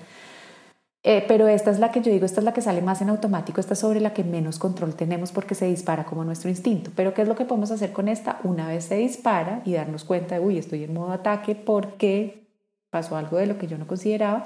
eh, 1.04 1.24
pero 1.26 1.48
esta 1.48 1.70
es 1.70 1.78
la 1.78 1.92
que 1.92 2.02
yo 2.02 2.12
digo, 2.12 2.26
esta 2.26 2.40
es 2.40 2.44
la 2.44 2.52
que 2.52 2.60
sale 2.60 2.82
más 2.82 3.00
en 3.00 3.08
automático, 3.08 3.60
esta 3.60 3.74
es 3.74 3.78
sobre 3.78 4.00
la 4.00 4.12
que 4.12 4.24
menos 4.24 4.58
control 4.58 4.94
tenemos 4.94 5.32
porque 5.32 5.54
se 5.54 5.66
dispara 5.66 6.04
como 6.04 6.24
nuestro 6.24 6.50
instinto. 6.50 6.90
Pero 6.94 7.14
¿qué 7.14 7.22
es 7.22 7.28
lo 7.28 7.36
que 7.36 7.44
podemos 7.44 7.70
hacer 7.70 7.92
con 7.92 8.08
esta? 8.08 8.40
Una 8.44 8.68
vez 8.68 8.84
se 8.84 8.96
dispara 8.96 9.62
y 9.64 9.72
darnos 9.72 10.04
cuenta 10.04 10.34
de, 10.34 10.44
uy, 10.44 10.58
estoy 10.58 10.84
en 10.84 10.94
modo 10.94 11.12
ataque 11.12 11.54
porque 11.54 12.46
pasó 12.90 13.16
algo 13.16 13.36
de 13.38 13.46
lo 13.46 13.58
que 13.58 13.68
yo 13.68 13.78
no 13.78 13.86
consideraba, 13.86 14.44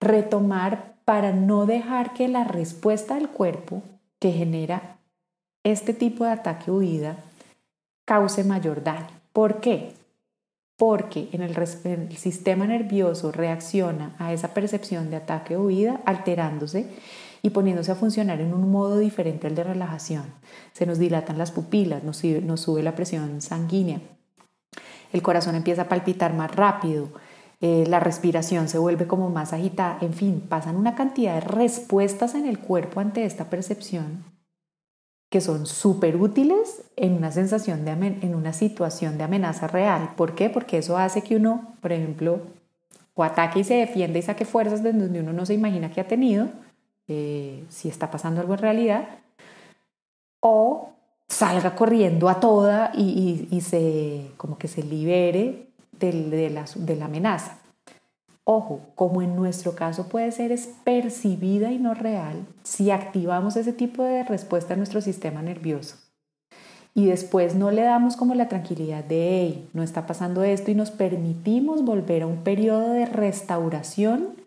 retomar 0.00 0.94
para 1.04 1.32
no 1.32 1.66
dejar 1.66 2.12
que 2.12 2.28
la 2.28 2.44
respuesta 2.44 3.14
del 3.14 3.28
cuerpo 3.28 3.82
que 4.18 4.32
genera 4.32 4.98
este 5.64 5.94
tipo 5.94 6.24
de 6.24 6.30
ataque 6.30 6.70
o 6.70 6.76
huida 6.76 7.16
cause 8.04 8.44
mayor 8.44 8.82
daño. 8.82 9.08
¿Por 9.32 9.60
qué? 9.60 9.92
Porque 10.80 11.28
en 11.32 11.42
el, 11.42 12.16
sistema 12.16 12.66
nervioso 12.66 13.32
reacciona 13.32 14.16
a 14.18 14.32
esa 14.32 14.54
percepción 14.54 15.10
de 15.10 15.16
ataque 15.16 15.54
o 15.54 15.64
huida 15.64 16.00
alterándose 16.06 16.86
y 17.42 17.50
poniéndose 17.50 17.92
a 17.92 17.96
funcionar 17.96 18.40
en 18.40 18.54
un 18.54 18.70
modo 18.70 18.98
diferente 18.98 19.46
al 19.46 19.54
de 19.54 19.62
relajación. 19.62 20.24
Se 20.72 20.86
nos 20.86 20.98
dilatan 20.98 21.36
las 21.36 21.50
pupilas, 21.50 22.02
nos 22.02 22.16
sube, 22.16 22.82
la 22.82 22.94
presión 22.94 23.42
sanguínea, 23.42 24.00
el 25.12 25.20
corazón 25.20 25.54
empieza 25.54 25.82
a 25.82 25.88
palpitar 25.90 26.32
más 26.32 26.56
rápido, 26.56 27.10
eh, 27.60 27.84
la 27.86 28.00
respiración 28.00 28.66
se 28.70 28.78
vuelve 28.78 29.06
como 29.06 29.28
más 29.28 29.52
agitada, 29.52 29.98
en 30.00 30.14
fin, 30.14 30.40
pasan 30.48 30.76
una 30.76 30.94
cantidad 30.94 31.34
de 31.34 31.40
respuestas 31.42 32.34
en 32.34 32.46
el 32.46 32.58
cuerpo 32.58 33.00
ante 33.00 33.26
esta 33.26 33.50
percepción 33.50 34.39
que 35.30 35.40
son 35.40 35.66
súper 35.66 36.16
útiles 36.16 36.82
en 36.96 37.14
una 37.14 37.30
sensación 37.30 37.84
de 37.84 37.92
en 37.92 38.34
una 38.34 38.52
situación 38.52 39.16
de 39.16 39.24
amenaza 39.24 39.68
real. 39.68 40.10
¿Por 40.16 40.34
qué? 40.34 40.50
Porque 40.50 40.78
eso 40.78 40.98
hace 40.98 41.22
que 41.22 41.36
uno, 41.36 41.74
por 41.80 41.92
ejemplo, 41.92 42.40
o 43.14 43.22
ataque 43.22 43.60
y 43.60 43.64
se 43.64 43.74
defiende 43.74 44.18
y 44.18 44.22
saque 44.22 44.44
fuerzas 44.44 44.82
de 44.82 44.92
donde 44.92 45.20
uno 45.20 45.32
no 45.32 45.46
se 45.46 45.54
imagina 45.54 45.92
que 45.92 46.00
ha 46.00 46.08
tenido, 46.08 46.48
eh, 47.06 47.64
si 47.68 47.88
está 47.88 48.10
pasando 48.10 48.40
algo 48.40 48.54
en 48.54 48.60
realidad, 48.60 49.08
o 50.40 50.90
salga 51.28 51.76
corriendo 51.76 52.28
a 52.28 52.40
toda 52.40 52.90
y, 52.92 53.60
se, 53.60 54.32
como 54.36 54.58
que 54.58 54.66
se 54.66 54.82
libere 54.82 55.68
de, 55.92 56.50
la, 56.50 56.64
de 56.74 56.96
la 56.96 57.04
amenaza. 57.04 57.58
Ojo, 58.44 58.80
como 58.94 59.22
en 59.22 59.36
nuestro 59.36 59.74
caso 59.74 60.08
puede 60.08 60.32
ser 60.32 60.50
es 60.50 60.68
percibida 60.84 61.70
y 61.70 61.78
no 61.78 61.94
real, 61.94 62.46
si 62.62 62.90
activamos 62.90 63.56
ese 63.56 63.72
tipo 63.72 64.02
de 64.02 64.24
respuesta 64.24 64.74
en 64.74 64.80
nuestro 64.80 65.00
sistema 65.00 65.42
nervioso. 65.42 65.96
Y 66.94 67.06
después 67.06 67.54
no 67.54 67.70
le 67.70 67.82
damos 67.82 68.16
como 68.16 68.34
la 68.34 68.48
tranquilidad 68.48 69.04
de, 69.04 69.40
hey, 69.40 69.68
no 69.72 69.82
está 69.82 70.06
pasando 70.06 70.42
esto 70.42 70.70
y 70.70 70.74
nos 70.74 70.90
permitimos 70.90 71.84
volver 71.84 72.22
a 72.22 72.26
un 72.26 72.38
periodo 72.38 72.92
de 72.92 73.06
restauración 73.06 74.40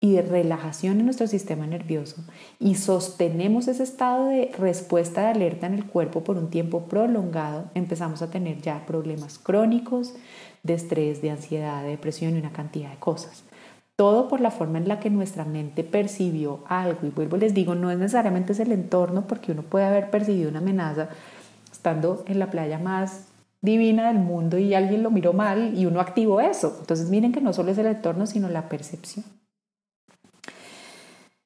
y 0.00 0.12
de 0.12 0.22
relajación 0.22 0.98
en 0.98 1.06
nuestro 1.06 1.26
sistema 1.26 1.66
nervioso. 1.66 2.24
Y 2.60 2.76
sostenemos 2.76 3.68
ese 3.68 3.82
estado 3.82 4.26
de 4.26 4.52
respuesta 4.58 5.22
de 5.22 5.26
alerta 5.28 5.66
en 5.66 5.74
el 5.74 5.86
cuerpo 5.86 6.22
por 6.22 6.36
un 6.36 6.50
tiempo 6.50 6.84
prolongado, 6.84 7.70
empezamos 7.74 8.22
a 8.22 8.30
tener 8.30 8.60
ya 8.60 8.86
problemas 8.86 9.38
crónicos 9.38 10.14
de 10.62 10.74
estrés, 10.74 11.22
de 11.22 11.30
ansiedad, 11.30 11.82
de 11.82 11.90
depresión 11.90 12.36
y 12.36 12.40
una 12.40 12.52
cantidad 12.52 12.90
de 12.90 12.98
cosas. 12.98 13.44
Todo 13.96 14.28
por 14.28 14.40
la 14.40 14.50
forma 14.50 14.78
en 14.78 14.88
la 14.88 15.00
que 15.00 15.10
nuestra 15.10 15.44
mente 15.44 15.82
percibió 15.82 16.60
algo. 16.68 17.00
Y 17.06 17.10
vuelvo, 17.10 17.36
les 17.36 17.54
digo, 17.54 17.74
no 17.74 17.90
es 17.90 17.98
necesariamente 17.98 18.52
es 18.52 18.60
el 18.60 18.72
entorno 18.72 19.26
porque 19.26 19.52
uno 19.52 19.62
puede 19.62 19.86
haber 19.86 20.10
percibido 20.10 20.50
una 20.50 20.60
amenaza 20.60 21.08
estando 21.70 22.24
en 22.26 22.38
la 22.38 22.50
playa 22.50 22.78
más 22.78 23.26
divina 23.60 24.08
del 24.08 24.18
mundo 24.18 24.58
y 24.58 24.74
alguien 24.74 25.02
lo 25.02 25.10
miró 25.10 25.32
mal 25.32 25.76
y 25.76 25.86
uno 25.86 26.00
activó 26.00 26.40
eso. 26.40 26.76
Entonces 26.80 27.08
miren 27.08 27.32
que 27.32 27.40
no 27.40 27.52
solo 27.52 27.72
es 27.72 27.78
el 27.78 27.86
entorno, 27.86 28.26
sino 28.26 28.48
la 28.48 28.68
percepción. 28.68 29.24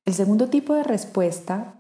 El 0.05 0.15
segundo 0.15 0.49
tipo 0.49 0.75
de 0.75 0.83
respuesta 0.83 1.75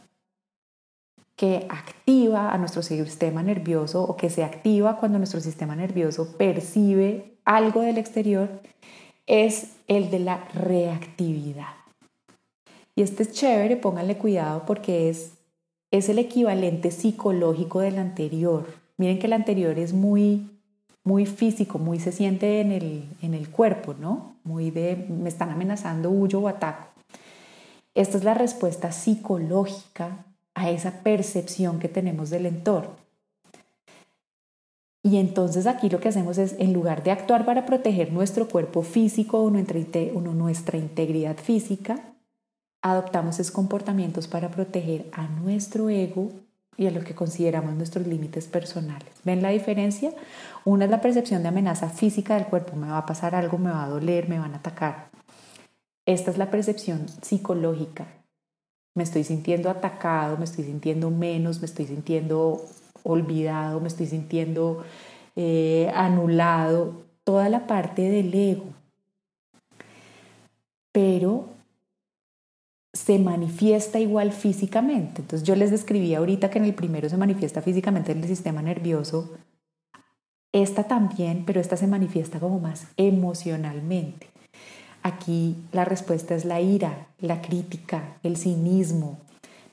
que 1.42 1.66
activa 1.70 2.52
a 2.52 2.56
nuestro 2.56 2.82
sistema 2.82 3.42
nervioso 3.42 4.04
o 4.04 4.16
que 4.16 4.30
se 4.30 4.44
activa 4.44 4.98
cuando 4.98 5.18
nuestro 5.18 5.40
sistema 5.40 5.74
nervioso 5.74 6.36
percibe 6.38 7.36
algo 7.44 7.80
del 7.80 7.98
exterior 7.98 8.60
es 9.26 9.72
el 9.88 10.08
de 10.12 10.20
la 10.20 10.44
reactividad. 10.54 11.74
Y 12.94 13.02
este 13.02 13.24
es 13.24 13.32
chévere, 13.32 13.76
pónganle 13.76 14.18
cuidado 14.18 14.62
porque 14.66 15.08
es, 15.08 15.32
es 15.90 16.08
el 16.08 16.20
equivalente 16.20 16.92
psicológico 16.92 17.80
del 17.80 17.98
anterior. 17.98 18.64
Miren 18.96 19.18
que 19.18 19.26
el 19.26 19.32
anterior 19.32 19.80
es 19.80 19.92
muy, 19.92 20.48
muy 21.02 21.26
físico, 21.26 21.80
muy 21.80 21.98
se 21.98 22.12
siente 22.12 22.60
en 22.60 22.70
el, 22.70 23.02
en 23.20 23.34
el 23.34 23.50
cuerpo, 23.50 23.96
¿no? 23.98 24.36
Muy 24.44 24.70
de 24.70 24.94
me 25.08 25.28
están 25.28 25.50
amenazando, 25.50 26.08
huyo 26.08 26.38
o 26.38 26.46
ataco. 26.46 26.86
Esta 27.94 28.16
es 28.16 28.22
la 28.22 28.34
respuesta 28.34 28.92
psicológica 28.92 30.24
a 30.62 30.70
esa 30.70 31.02
percepción 31.02 31.80
que 31.80 31.88
tenemos 31.88 32.30
del 32.30 32.46
entorno. 32.46 32.94
Y 35.02 35.16
entonces 35.16 35.66
aquí 35.66 35.90
lo 35.90 35.98
que 35.98 36.08
hacemos 36.08 36.38
es, 36.38 36.54
en 36.58 36.72
lugar 36.72 37.02
de 37.02 37.10
actuar 37.10 37.44
para 37.44 37.66
proteger 37.66 38.12
nuestro 38.12 38.46
cuerpo 38.46 38.82
físico 38.82 39.42
o 39.42 39.50
nuestra, 39.50 40.78
integridad 40.78 41.36
física, 41.36 42.14
adoptamos 42.82 43.40
esos 43.40 43.52
comportamientos 43.52 44.28
para 44.28 44.50
proteger 44.50 45.06
a 45.12 45.26
nuestro 45.26 45.90
ego 45.90 46.30
y 46.76 46.86
a 46.86 46.92
lo 46.92 47.02
que 47.02 47.16
consideramos 47.16 47.74
nuestros 47.74 48.06
límites 48.06 48.46
personales. 48.46 49.08
¿Ven 49.24 49.42
la 49.42 49.50
diferencia? 49.50 50.12
Una 50.64 50.84
es 50.84 50.90
la 50.92 51.00
percepción 51.00 51.42
de 51.42 51.48
amenaza 51.48 51.90
física 51.90 52.36
del 52.36 52.46
cuerpo, 52.46 52.76
me 52.76 52.86
va 52.86 52.98
a 52.98 53.06
pasar 53.06 53.34
algo, 53.34 53.58
me 53.58 53.70
va 53.70 53.82
a 53.84 53.88
doler, 53.88 54.28
me 54.28 54.38
van 54.38 54.54
a 54.54 54.58
atacar. 54.58 55.10
Esta 56.06 56.30
es 56.30 56.38
la 56.38 56.50
percepción 56.50 57.06
psicológica. 57.08 58.21
Me 58.94 59.02
estoy 59.02 59.24
sintiendo 59.24 59.70
atacado, 59.70 60.36
me 60.36 60.44
estoy 60.44 60.64
sintiendo 60.64 61.10
menos, 61.10 61.60
me 61.60 61.66
estoy 61.66 61.86
sintiendo 61.86 62.62
olvidado, 63.02 63.80
me 63.80 63.88
estoy 63.88 64.06
sintiendo 64.06 64.84
eh, 65.36 65.90
anulado, 65.94 67.02
toda 67.24 67.48
la 67.48 67.66
parte 67.66 68.02
del 68.02 68.34
ego. 68.34 68.66
Pero 70.92 71.48
se 72.92 73.18
manifiesta 73.18 73.98
igual 73.98 74.32
físicamente. 74.32 75.22
Entonces 75.22 75.46
yo 75.46 75.56
les 75.56 75.70
describí 75.70 76.14
ahorita 76.14 76.50
que 76.50 76.58
en 76.58 76.66
el 76.66 76.74
primero 76.74 77.08
se 77.08 77.16
manifiesta 77.16 77.62
físicamente 77.62 78.12
en 78.12 78.22
el 78.22 78.28
sistema 78.28 78.60
nervioso. 78.60 79.30
Esta 80.52 80.84
también, 80.84 81.44
pero 81.46 81.60
esta 81.60 81.78
se 81.78 81.86
manifiesta 81.86 82.38
como 82.38 82.60
más 82.60 82.86
emocionalmente. 82.98 84.31
Aquí 85.02 85.56
la 85.72 85.84
respuesta 85.84 86.34
es 86.34 86.44
la 86.44 86.60
ira, 86.60 87.06
la 87.20 87.42
crítica, 87.42 88.16
el 88.22 88.36
cinismo, 88.36 89.18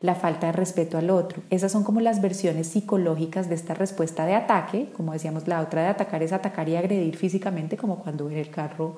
la 0.01 0.15
falta 0.15 0.47
de 0.47 0.53
respeto 0.53 0.97
al 0.97 1.09
otro. 1.09 1.41
Esas 1.49 1.71
son 1.71 1.83
como 1.83 1.99
las 1.99 2.21
versiones 2.21 2.67
psicológicas 2.67 3.49
de 3.49 3.55
esta 3.55 3.73
respuesta 3.73 4.25
de 4.25 4.35
ataque. 4.35 4.89
Como 4.95 5.13
decíamos, 5.13 5.47
la 5.47 5.61
otra 5.61 5.83
de 5.83 5.89
atacar 5.89 6.23
es 6.23 6.33
atacar 6.33 6.67
y 6.69 6.75
agredir 6.75 7.15
físicamente, 7.15 7.77
como 7.77 7.99
cuando 7.99 8.29
en 8.29 8.37
el 8.37 8.49
carro 8.49 8.97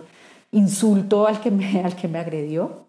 insulto 0.52 1.28
al 1.28 1.42
que 1.42 1.52
me, 1.52 1.82
al 1.84 1.96
que 1.96 2.08
me 2.08 2.20
agredió. 2.20 2.86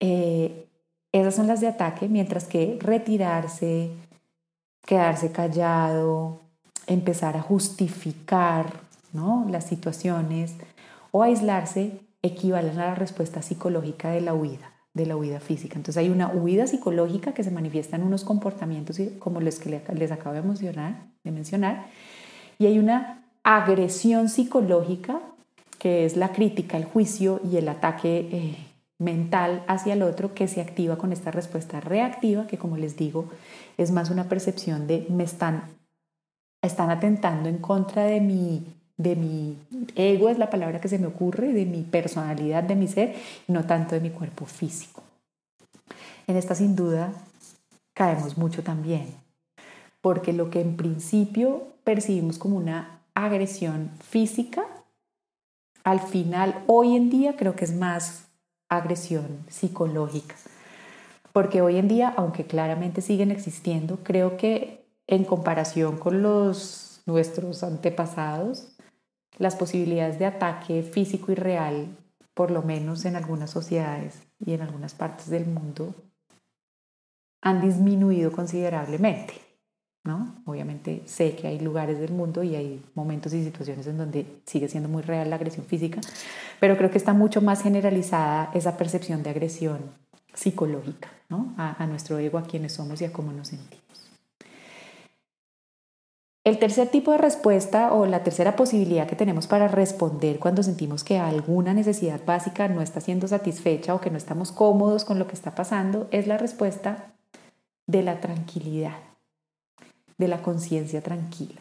Eh, 0.00 0.66
esas 1.12 1.34
son 1.34 1.46
las 1.46 1.60
de 1.60 1.68
ataque, 1.68 2.08
mientras 2.08 2.44
que 2.44 2.78
retirarse, 2.80 3.90
quedarse 4.84 5.32
callado, 5.32 6.40
empezar 6.86 7.36
a 7.36 7.42
justificar 7.42 8.86
las 9.48 9.64
situaciones 9.64 10.54
o 11.10 11.22
aislarse 11.22 12.00
equivalen 12.26 12.78
a 12.78 12.86
la 12.86 12.94
respuesta 12.94 13.42
psicológica 13.42 14.10
de 14.10 14.20
la 14.20 14.34
huida, 14.34 14.72
de 14.94 15.06
la 15.06 15.16
huida 15.16 15.40
física. 15.40 15.76
Entonces 15.76 15.98
hay 15.98 16.10
una 16.10 16.28
huida 16.28 16.66
psicológica 16.66 17.34
que 17.34 17.44
se 17.44 17.50
manifiesta 17.50 17.96
en 17.96 18.02
unos 18.02 18.24
comportamientos 18.24 19.00
como 19.18 19.40
los 19.40 19.58
que 19.58 19.82
les 19.94 20.12
acabo 20.12 20.34
de 20.34 20.42
mencionar, 20.42 21.06
mencionar 21.24 21.86
y 22.58 22.66
hay 22.66 22.78
una 22.78 23.24
agresión 23.42 24.28
psicológica 24.28 25.20
que 25.78 26.04
es 26.04 26.16
la 26.16 26.32
crítica, 26.32 26.76
el 26.76 26.84
juicio 26.84 27.40
y 27.44 27.58
el 27.58 27.68
ataque 27.68 28.28
eh, 28.32 28.56
mental 28.98 29.62
hacia 29.68 29.92
el 29.92 30.02
otro 30.02 30.34
que 30.34 30.48
se 30.48 30.60
activa 30.60 30.96
con 30.96 31.12
esta 31.12 31.30
respuesta 31.30 31.80
reactiva 31.80 32.46
que 32.46 32.58
como 32.58 32.76
les 32.76 32.96
digo 32.96 33.28
es 33.76 33.90
más 33.90 34.10
una 34.10 34.24
percepción 34.28 34.86
de 34.86 35.06
me 35.10 35.24
están, 35.24 35.64
están 36.62 36.90
atentando 36.90 37.48
en 37.48 37.58
contra 37.58 38.04
de 38.04 38.20
mi 38.20 38.64
de 38.96 39.16
mi 39.16 39.58
ego 39.94 40.28
es 40.28 40.38
la 40.38 40.50
palabra 40.50 40.80
que 40.80 40.88
se 40.88 40.98
me 40.98 41.06
ocurre, 41.06 41.52
de 41.52 41.66
mi 41.66 41.82
personalidad, 41.82 42.62
de 42.62 42.76
mi 42.76 42.88
ser, 42.88 43.14
y 43.46 43.52
no 43.52 43.64
tanto 43.66 43.94
de 43.94 44.00
mi 44.00 44.10
cuerpo 44.10 44.46
físico. 44.46 45.02
En 46.26 46.36
esta 46.36 46.54
sin 46.54 46.74
duda 46.74 47.12
caemos 47.94 48.36
mucho 48.38 48.62
también, 48.62 49.06
porque 50.00 50.32
lo 50.32 50.50
que 50.50 50.60
en 50.60 50.76
principio 50.76 51.68
percibimos 51.84 52.38
como 52.38 52.56
una 52.56 53.00
agresión 53.14 53.90
física, 54.00 54.66
al 55.84 56.00
final, 56.00 56.64
hoy 56.66 56.96
en 56.96 57.10
día 57.10 57.36
creo 57.36 57.54
que 57.54 57.64
es 57.64 57.74
más 57.74 58.24
agresión 58.68 59.44
psicológica. 59.48 60.34
Porque 61.32 61.62
hoy 61.62 61.76
en 61.76 61.86
día, 61.86 62.12
aunque 62.16 62.44
claramente 62.44 63.02
siguen 63.02 63.30
existiendo, 63.30 63.98
creo 64.02 64.36
que 64.36 64.84
en 65.06 65.24
comparación 65.24 65.98
con 65.98 66.22
los 66.22 67.02
nuestros 67.06 67.62
antepasados, 67.62 68.75
las 69.38 69.56
posibilidades 69.56 70.18
de 70.18 70.26
ataque 70.26 70.82
físico 70.82 71.32
y 71.32 71.34
real, 71.34 71.88
por 72.34 72.50
lo 72.50 72.62
menos 72.62 73.04
en 73.04 73.16
algunas 73.16 73.50
sociedades 73.50 74.22
y 74.44 74.52
en 74.54 74.62
algunas 74.62 74.94
partes 74.94 75.28
del 75.30 75.46
mundo, 75.46 75.94
han 77.42 77.60
disminuido 77.60 78.32
considerablemente. 78.32 79.34
¿no? 80.04 80.36
Obviamente 80.44 81.02
sé 81.06 81.34
que 81.34 81.48
hay 81.48 81.58
lugares 81.58 81.98
del 81.98 82.12
mundo 82.12 82.42
y 82.42 82.54
hay 82.54 82.82
momentos 82.94 83.34
y 83.34 83.42
situaciones 83.42 83.86
en 83.88 83.98
donde 83.98 84.40
sigue 84.46 84.68
siendo 84.68 84.88
muy 84.88 85.02
real 85.02 85.28
la 85.28 85.36
agresión 85.36 85.66
física, 85.66 86.00
pero 86.60 86.76
creo 86.76 86.90
que 86.90 86.98
está 86.98 87.12
mucho 87.12 87.42
más 87.42 87.62
generalizada 87.62 88.50
esa 88.54 88.76
percepción 88.76 89.24
de 89.24 89.30
agresión 89.30 89.80
psicológica 90.32 91.10
¿no? 91.28 91.54
a, 91.56 91.82
a 91.82 91.86
nuestro 91.86 92.18
ego, 92.18 92.38
a 92.38 92.44
quienes 92.44 92.72
somos 92.72 93.00
y 93.00 93.04
a 93.04 93.12
cómo 93.12 93.32
nos 93.32 93.48
sentimos. 93.48 93.85
El 96.46 96.60
tercer 96.60 96.86
tipo 96.86 97.10
de 97.10 97.18
respuesta 97.18 97.92
o 97.92 98.06
la 98.06 98.22
tercera 98.22 98.54
posibilidad 98.54 99.08
que 99.08 99.16
tenemos 99.16 99.48
para 99.48 99.66
responder 99.66 100.38
cuando 100.38 100.62
sentimos 100.62 101.02
que 101.02 101.18
alguna 101.18 101.74
necesidad 101.74 102.24
básica 102.24 102.68
no 102.68 102.82
está 102.82 103.00
siendo 103.00 103.26
satisfecha 103.26 103.92
o 103.96 104.00
que 104.00 104.12
no 104.12 104.16
estamos 104.16 104.52
cómodos 104.52 105.04
con 105.04 105.18
lo 105.18 105.26
que 105.26 105.34
está 105.34 105.56
pasando 105.56 106.06
es 106.12 106.28
la 106.28 106.38
respuesta 106.38 107.12
de 107.88 108.04
la 108.04 108.20
tranquilidad, 108.20 108.96
de 110.18 110.28
la 110.28 110.40
conciencia 110.40 111.02
tranquila. 111.02 111.60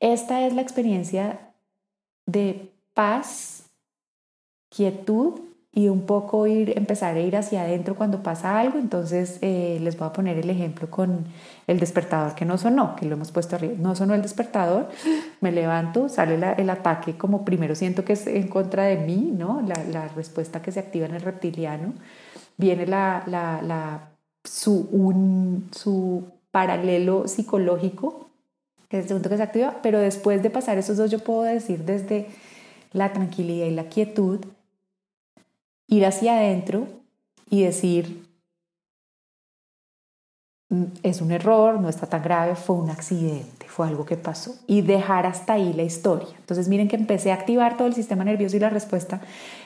Esta 0.00 0.46
es 0.46 0.52
la 0.52 0.60
experiencia 0.60 1.40
de 2.26 2.70
paz, 2.92 3.70
quietud 4.68 5.40
y 5.74 5.88
un 5.88 6.02
poco 6.02 6.46
ir, 6.46 6.76
empezar 6.76 7.16
a 7.16 7.20
ir 7.20 7.34
hacia 7.34 7.62
adentro 7.62 7.94
cuando 7.94 8.22
pasa 8.22 8.60
algo. 8.60 8.78
Entonces 8.78 9.38
eh, 9.40 9.78
les 9.80 9.96
voy 9.96 10.08
a 10.08 10.12
poner 10.12 10.36
el 10.38 10.50
ejemplo 10.50 10.90
con 10.90 11.24
el 11.66 11.80
despertador 11.80 12.34
que 12.34 12.44
no 12.44 12.58
sonó, 12.58 12.94
que 12.94 13.06
lo 13.06 13.14
hemos 13.14 13.32
puesto 13.32 13.56
arriba. 13.56 13.74
No 13.78 13.96
sonó 13.96 14.14
el 14.14 14.20
despertador, 14.20 14.90
me 15.40 15.50
levanto, 15.50 16.10
sale 16.10 16.38
el 16.58 16.70
ataque 16.70 17.16
como 17.16 17.44
primero 17.44 17.74
siento 17.74 18.04
que 18.04 18.12
es 18.12 18.26
en 18.26 18.48
contra 18.48 18.84
de 18.84 18.98
mí, 18.98 19.32
¿no? 19.36 19.62
La, 19.66 19.82
la 19.84 20.08
respuesta 20.08 20.60
que 20.60 20.72
se 20.72 20.80
activa 20.80 21.06
en 21.06 21.14
el 21.14 21.22
reptiliano. 21.22 21.94
Viene 22.58 22.86
la, 22.86 23.22
la, 23.26 23.62
la 23.62 24.10
su, 24.44 24.88
un, 24.92 25.70
su 25.72 26.24
paralelo 26.50 27.26
psicológico, 27.26 28.28
que 28.90 28.98
es 28.98 29.04
el 29.04 29.08
segundo 29.08 29.30
que 29.30 29.38
se 29.38 29.42
activa, 29.42 29.76
pero 29.82 30.00
después 30.00 30.42
de 30.42 30.50
pasar 30.50 30.76
esos 30.76 30.98
dos 30.98 31.10
yo 31.10 31.20
puedo 31.20 31.44
decir 31.44 31.84
desde 31.84 32.26
la 32.92 33.14
tranquilidad 33.14 33.66
y 33.66 33.70
la 33.70 33.84
quietud, 33.84 34.44
ir 35.92 36.06
hacia 36.06 36.38
adentro 36.38 36.86
y 37.50 37.64
decir, 37.64 38.26
mm, 40.70 40.84
es 41.02 41.20
un 41.20 41.32
error, 41.32 41.78
no 41.78 41.90
está 41.90 42.06
tan 42.06 42.22
grave, 42.22 42.54
fue 42.54 42.76
un 42.76 42.88
accidente, 42.88 43.66
fue 43.68 43.86
algo 43.86 44.06
que 44.06 44.16
pasó. 44.16 44.54
Y 44.66 44.80
dejar 44.80 45.26
hasta 45.26 45.52
ahí 45.52 45.74
la 45.74 45.82
historia. 45.82 46.34
Entonces 46.38 46.68
miren 46.68 46.88
que 46.88 46.96
empecé 46.96 47.30
a 47.30 47.34
activar 47.34 47.76
todo 47.76 47.88
el 47.88 47.94
sistema 47.94 48.24
nervioso 48.24 48.56
y 48.56 48.60
la 48.60 48.70
respuesta 48.70 49.20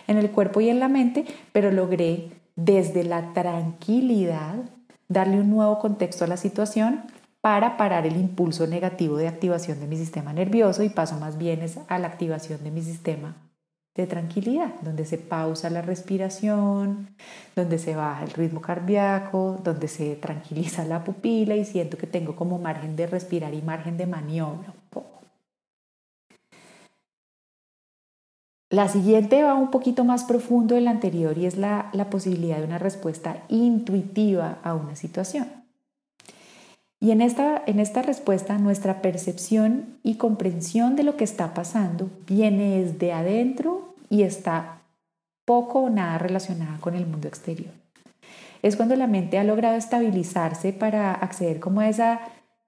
en 0.09 0.19
el 0.19 0.33
cuerpo 0.33 0.61
y 0.61 0.69
en 0.69 0.81
la 0.81 0.89
mente, 0.89 1.25
pero 1.53 1.71
logré 1.71 2.31
desde 2.57 3.05
la 3.05 3.33
tranquilidad 3.33 4.57
darle 5.09 5.41
un 5.41 5.51
nuevo 5.51 5.79
contexto 5.79 6.25
a 6.25 6.29
la 6.29 6.37
situación 6.37 7.05
para 7.41 7.77
parar 7.77 8.05
el 8.05 8.17
impulso 8.17 8.67
negativo 8.67 9.17
de 9.17 9.29
activación 9.29 9.79
de 9.79 9.87
mi 9.87 9.97
sistema 9.97 10.33
nervioso 10.33 10.83
y 10.83 10.89
paso 10.89 11.21
más 11.21 11.39
bien 11.39 11.65
a 11.87 11.99
la 12.01 12.09
activación 12.09 12.65
de 12.65 12.73
mi 12.73 12.83
sistema 12.83 13.37
de 13.97 14.07
tranquilidad, 14.07 14.75
donde 14.83 15.07
se 15.07 15.17
pausa 15.17 15.71
la 15.71 15.81
respiración, 15.81 17.09
donde 17.55 17.79
se 17.79 17.97
baja 17.97 18.25
el 18.25 18.31
ritmo 18.31 18.61
cardíaco, 18.61 19.59
donde 19.65 19.89
se 19.89 20.17
tranquiliza 20.17 20.85
la 20.85 21.03
pupila 21.03 21.57
y 21.57 21.65
siento 21.65 21.97
que 21.97 22.07
tengo 22.07 22.37
como 22.37 22.59
margen 22.59 22.95
de 22.95 23.07
respirar 23.07 23.55
y 23.55 23.63
margen 23.63 23.97
de 23.97 24.07
maniobra 24.07 24.69
un 24.69 24.91
poco. 24.91 25.21
La 28.69 28.89
siguiente 28.89 29.43
va 29.43 29.55
un 29.55 29.71
poquito 29.71 30.05
más 30.05 30.25
profundo 30.25 30.75
del 30.75 30.89
anterior 30.89 31.39
y 31.39 31.47
es 31.47 31.57
la, 31.57 31.89
la 31.93 32.11
posibilidad 32.11 32.59
de 32.59 32.65
una 32.65 32.79
respuesta 32.79 33.45
intuitiva 33.49 34.59
a 34.63 34.75
una 34.75 34.97
situación. 34.97 35.47
Y 36.99 37.13
en 37.13 37.21
esta, 37.21 37.63
en 37.67 37.79
esta 37.79 38.03
respuesta 38.03 38.59
nuestra 38.59 39.03
percepción 39.03 39.99
y 40.03 40.17
comprensión 40.17 40.97
de 40.97 41.05
lo 41.05 41.17
que 41.17 41.25
está 41.25 41.55
pasando 41.55 42.11
viene 42.27 42.83
desde 42.83 43.13
adentro 43.13 43.86
y 44.11 44.23
está 44.23 44.83
poco 45.45 45.83
o 45.83 45.91
nada 45.91 46.19
relacionada 46.19 46.79
con 46.81 46.95
el 46.95 47.07
mundo 47.07 47.29
exterior. 47.29 47.73
Es 48.63 48.77
cuando 48.77 48.97
la 48.97 49.07
mente 49.07 49.39
ha 49.39 49.45
logrado 49.45 49.77
estabilizarse 49.77 50.73
para 50.73 51.13
acceder 51.13 51.61
como 51.61 51.81
a 51.81 51.89
esa, 51.89 52.21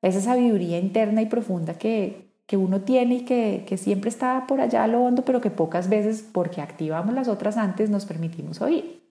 esa 0.03 0.21
sabiduría 0.21 0.79
interna 0.79 1.23
y 1.23 1.27
profunda 1.27 1.75
que, 1.75 2.29
que 2.47 2.57
uno 2.57 2.83
tiene 2.83 3.17
y 3.17 3.21
que, 3.25 3.65
que, 3.67 3.77
siempre 3.77 4.11
está 4.11 4.47
por 4.47 4.61
allá 4.61 4.85
a 4.85 4.87
lo 4.87 5.03
hondo, 5.03 5.25
pero 5.25 5.41
que 5.41 5.51
pocas 5.51 5.89
veces, 5.89 6.25
porque 6.31 6.61
activamos 6.61 7.15
las 7.15 7.29
otras 7.29 7.57
antes, 7.57 7.91
nos 7.91 8.07
permitimos 8.07 8.61
oír. 8.61 9.03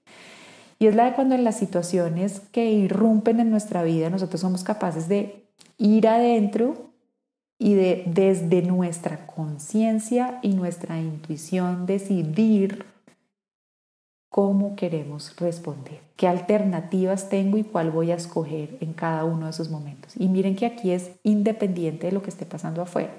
Y 0.79 0.87
es 0.87 0.95
la 0.95 1.05
de 1.05 1.13
cuando 1.13 1.35
en 1.35 1.43
las 1.43 1.57
situaciones 1.57 2.41
que 2.51 2.71
irrumpen 2.71 3.39
en 3.39 3.49
nuestra 3.49 3.83
vida 3.83 4.09
nosotros 4.09 4.41
somos 4.41 4.63
capaces 4.63 5.07
de 5.07 5.43
ir 5.77 6.07
adentro 6.07 6.86
y 7.59 7.73
de 7.73 8.03
desde 8.05 8.61
nuestra 8.61 9.25
conciencia 9.25 10.39
y 10.41 10.53
nuestra 10.53 10.99
intuición 10.99 11.85
decidir 11.85 12.85
cómo 14.29 14.75
queremos 14.75 15.35
responder, 15.37 16.01
qué 16.15 16.27
alternativas 16.27 17.29
tengo 17.29 17.57
y 17.57 17.63
cuál 17.63 17.89
voy 17.89 18.11
a 18.11 18.15
escoger 18.15 18.77
en 18.81 18.93
cada 18.93 19.23
uno 19.23 19.45
de 19.45 19.51
esos 19.51 19.69
momentos. 19.69 20.13
Y 20.15 20.27
miren 20.27 20.55
que 20.55 20.67
aquí 20.67 20.91
es 20.91 21.11
independiente 21.23 22.07
de 22.07 22.13
lo 22.13 22.21
que 22.21 22.29
esté 22.29 22.45
pasando 22.45 22.81
afuera. 22.83 23.11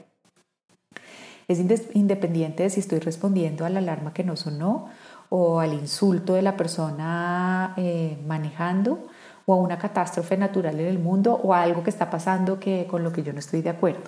Es 1.48 1.58
independiente 1.94 2.62
de 2.62 2.70
si 2.70 2.80
estoy 2.80 3.00
respondiendo 3.00 3.64
a 3.64 3.70
la 3.70 3.78
alarma 3.78 4.12
que 4.12 4.22
no 4.22 4.36
sonó 4.36 4.90
o 5.30 5.60
al 5.60 5.72
insulto 5.72 6.34
de 6.34 6.42
la 6.42 6.56
persona 6.56 7.74
eh, 7.76 8.18
manejando 8.26 9.08
o 9.46 9.54
a 9.54 9.56
una 9.56 9.78
catástrofe 9.78 10.36
natural 10.36 10.78
en 10.78 10.86
el 10.86 10.98
mundo 10.98 11.40
o 11.42 11.54
a 11.54 11.62
algo 11.62 11.82
que 11.82 11.90
está 11.90 12.10
pasando 12.10 12.60
que, 12.60 12.86
con 12.88 13.02
lo 13.02 13.12
que 13.12 13.22
yo 13.22 13.32
no 13.32 13.38
estoy 13.38 13.62
de 13.62 13.70
acuerdo. 13.70 14.04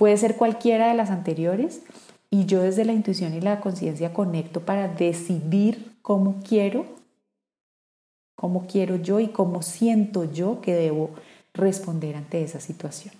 Puede 0.00 0.16
ser 0.16 0.36
cualquiera 0.36 0.88
de 0.88 0.94
las 0.94 1.10
anteriores 1.10 1.82
y 2.30 2.46
yo 2.46 2.62
desde 2.62 2.86
la 2.86 2.94
intuición 2.94 3.34
y 3.34 3.42
la 3.42 3.60
conciencia 3.60 4.14
conecto 4.14 4.60
para 4.60 4.88
decidir 4.88 5.92
cómo 6.00 6.40
quiero, 6.42 6.86
cómo 8.34 8.66
quiero 8.66 8.96
yo 8.96 9.20
y 9.20 9.28
cómo 9.28 9.60
siento 9.60 10.24
yo 10.24 10.62
que 10.62 10.72
debo 10.72 11.10
responder 11.52 12.16
ante 12.16 12.42
esa 12.42 12.60
situación. 12.60 13.12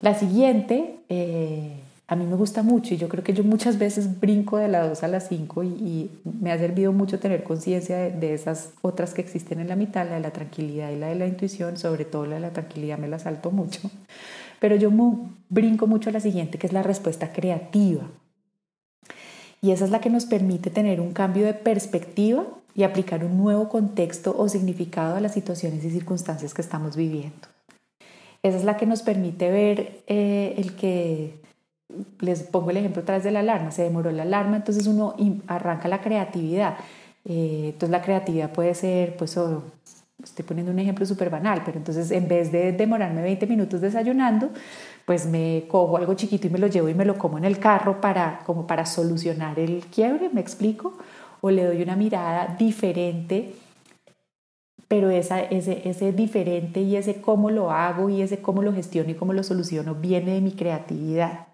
La 0.00 0.18
siguiente 0.18 0.98
eh, 1.08 1.78
a 2.08 2.16
mí 2.16 2.26
me 2.26 2.34
gusta 2.34 2.62
mucho 2.62 2.94
y 2.94 2.96
yo 2.96 3.08
creo 3.08 3.24
que 3.24 3.32
yo 3.32 3.44
muchas 3.44 3.78
veces 3.78 4.20
brinco 4.20 4.58
de 4.58 4.68
las 4.68 4.88
2 4.88 5.02
a 5.02 5.08
las 5.08 5.28
5 5.28 5.62
y, 5.64 6.10
me 6.24 6.52
ha 6.52 6.58
servido 6.58 6.92
mucho 6.92 7.18
tener 7.18 7.42
conciencia 7.42 8.10
de, 8.10 8.34
esas 8.34 8.72
otras 8.82 9.14
que 9.14 9.22
existen 9.22 9.60
en 9.60 9.68
la 9.68 9.76
mitad, 9.76 10.06
la 10.06 10.16
de 10.16 10.20
la 10.20 10.32
tranquilidad 10.32 10.90
y 10.90 10.96
la 10.96 11.06
de 11.06 11.14
la 11.14 11.26
intuición, 11.26 11.76
sobre 11.76 12.04
todo 12.04 12.26
la 12.26 12.34
de 12.34 12.40
la 12.40 12.52
tranquilidad 12.52 12.98
me 12.98 13.08
la 13.08 13.18
salto 13.18 13.50
mucho, 13.50 13.80
pero 14.60 14.76
yo 14.76 14.90
brinco 15.48 15.86
mucho 15.86 16.10
a 16.10 16.12
la 16.12 16.20
siguiente 16.20 16.58
que 16.58 16.66
es 16.66 16.72
la 16.72 16.82
respuesta 16.82 17.32
creativa. 17.32 18.10
Y 19.60 19.70
esa 19.70 19.84
es 19.84 19.92
la 19.92 20.00
que 20.00 20.10
nos 20.10 20.26
permite 20.26 20.70
tener 20.70 21.00
un 21.00 21.12
cambio 21.12 21.46
de 21.46 21.54
perspectiva 21.54 22.44
y 22.74 22.82
aplicar 22.82 23.24
un 23.24 23.38
nuevo 23.38 23.68
contexto 23.68 24.34
o 24.36 24.48
significado 24.48 25.16
a 25.16 25.20
las 25.20 25.34
situaciones 25.34 25.84
y 25.84 25.90
circunstancias 25.90 26.52
que 26.52 26.62
estamos 26.62 26.96
viviendo. 26.96 27.48
Esa 28.42 28.56
es 28.56 28.64
la 28.64 28.76
que 28.76 28.86
nos 28.86 29.02
permite 29.02 29.50
ver 29.52 30.02
eh, 30.08 30.54
el 30.58 30.74
que 30.74 31.41
les 32.20 32.42
pongo 32.42 32.70
el 32.70 32.76
ejemplo 32.76 33.02
tras 33.02 33.24
de 33.24 33.30
la 33.30 33.40
alarma, 33.40 33.70
se 33.70 33.82
demoró 33.82 34.10
la 34.10 34.22
alarma, 34.22 34.56
entonces 34.56 34.86
uno 34.86 35.14
arranca 35.46 35.88
la 35.88 36.00
creatividad. 36.00 36.76
Eh, 37.24 37.66
entonces 37.66 37.90
la 37.90 38.02
creatividad 38.02 38.52
puede 38.52 38.74
ser, 38.74 39.16
pues, 39.16 39.38
estoy 40.22 40.44
poniendo 40.44 40.72
un 40.72 40.78
ejemplo 40.78 41.06
súper 41.06 41.30
banal, 41.30 41.62
pero 41.64 41.78
entonces 41.78 42.10
en 42.10 42.28
vez 42.28 42.52
de 42.52 42.72
demorarme 42.72 43.22
20 43.22 43.46
minutos 43.46 43.80
desayunando, 43.80 44.50
pues 45.04 45.26
me 45.26 45.64
cojo 45.68 45.96
algo 45.96 46.14
chiquito 46.14 46.46
y 46.46 46.50
me 46.50 46.58
lo 46.58 46.68
llevo 46.68 46.88
y 46.88 46.94
me 46.94 47.04
lo 47.04 47.18
como 47.18 47.38
en 47.38 47.44
el 47.44 47.58
carro 47.58 48.00
para, 48.00 48.40
como 48.46 48.66
para 48.66 48.86
solucionar 48.86 49.58
el 49.58 49.84
quiebre, 49.86 50.30
¿me 50.32 50.40
explico? 50.40 50.96
O 51.40 51.50
le 51.50 51.64
doy 51.64 51.82
una 51.82 51.96
mirada 51.96 52.56
diferente 52.58 53.54
pero 54.92 55.08
esa, 55.08 55.40
ese, 55.40 55.88
ese 55.88 56.12
diferente 56.12 56.82
y 56.82 56.96
ese 56.96 57.22
cómo 57.22 57.50
lo 57.50 57.70
hago 57.70 58.10
y 58.10 58.20
ese 58.20 58.42
cómo 58.42 58.62
lo 58.62 58.74
gestiono 58.74 59.10
y 59.10 59.14
cómo 59.14 59.32
lo 59.32 59.42
soluciono 59.42 59.94
viene 59.94 60.34
de 60.34 60.42
mi 60.42 60.52
creatividad. 60.52 61.46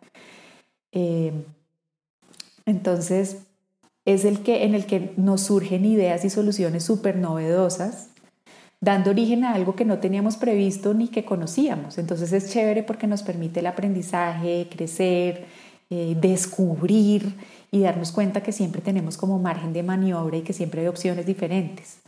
Eh, 0.92 1.32
entonces, 2.66 3.38
es 4.04 4.24
el 4.24 4.42
que, 4.42 4.64
en 4.64 4.74
el 4.74 4.86
que 4.86 5.12
nos 5.16 5.42
surgen 5.42 5.84
ideas 5.84 6.24
y 6.24 6.30
soluciones 6.30 6.82
súper 6.84 7.16
novedosas, 7.16 8.08
dando 8.80 9.10
origen 9.10 9.44
a 9.44 9.54
algo 9.54 9.74
que 9.74 9.84
no 9.84 9.98
teníamos 9.98 10.36
previsto 10.36 10.94
ni 10.94 11.08
que 11.08 11.24
conocíamos. 11.24 11.98
Entonces 11.98 12.32
es 12.32 12.50
chévere 12.50 12.82
porque 12.82 13.06
nos 13.06 13.22
permite 13.22 13.60
el 13.60 13.66
aprendizaje, 13.66 14.68
crecer, 14.70 15.46
eh, 15.90 16.16
descubrir 16.20 17.34
y 17.70 17.80
darnos 17.80 18.12
cuenta 18.12 18.42
que 18.42 18.52
siempre 18.52 18.80
tenemos 18.80 19.16
como 19.16 19.38
margen 19.38 19.72
de 19.72 19.82
maniobra 19.82 20.38
y 20.38 20.42
que 20.42 20.52
siempre 20.52 20.82
hay 20.82 20.86
opciones 20.86 21.26
diferentes. 21.26 21.98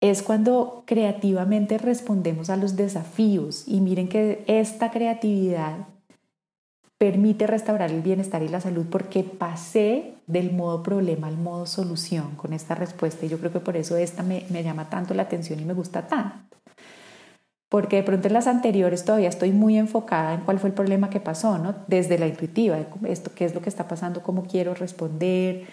Es 0.00 0.22
cuando 0.22 0.82
creativamente 0.86 1.78
respondemos 1.78 2.50
a 2.50 2.56
los 2.56 2.76
desafíos 2.76 3.64
y 3.66 3.80
miren 3.80 4.08
que 4.08 4.44
esta 4.46 4.90
creatividad 4.90 5.86
permite 7.02 7.48
restaurar 7.48 7.90
el 7.90 8.00
bienestar 8.00 8.44
y 8.44 8.48
la 8.48 8.60
salud 8.60 8.86
porque 8.88 9.24
pasé 9.24 10.14
del 10.28 10.52
modo 10.52 10.84
problema 10.84 11.26
al 11.26 11.36
modo 11.36 11.66
solución 11.66 12.36
con 12.36 12.52
esta 12.52 12.76
respuesta 12.76 13.26
y 13.26 13.28
yo 13.28 13.38
creo 13.38 13.50
que 13.50 13.58
por 13.58 13.76
eso 13.76 13.96
esta 13.96 14.22
me, 14.22 14.44
llama 14.62 14.88
tanto 14.88 15.12
la 15.12 15.24
atención 15.24 15.58
y 15.58 15.64
me 15.64 15.74
gusta 15.74 16.06
tanto. 16.06 16.58
Porque 17.68 17.96
de 17.96 18.02
pronto 18.04 18.28
en 18.28 18.34
las 18.34 18.46
anteriores 18.46 19.04
todavía 19.04 19.30
estoy 19.30 19.50
muy 19.50 19.78
enfocada 19.78 20.34
en 20.34 20.42
cuál 20.42 20.60
fue 20.60 20.68
el 20.68 20.76
problema 20.76 21.10
que 21.10 21.18
pasó, 21.18 21.58
¿no? 21.58 21.74
Desde 21.88 22.20
la 22.20 22.28
intuitiva, 22.28 22.78
esto, 23.08 23.32
qué 23.34 23.46
es 23.46 23.54
lo 23.56 23.62
que 23.62 23.68
está 23.68 23.88
pasando, 23.88 24.22
cómo 24.22 24.44
quiero 24.44 24.72
responder, 24.72 25.64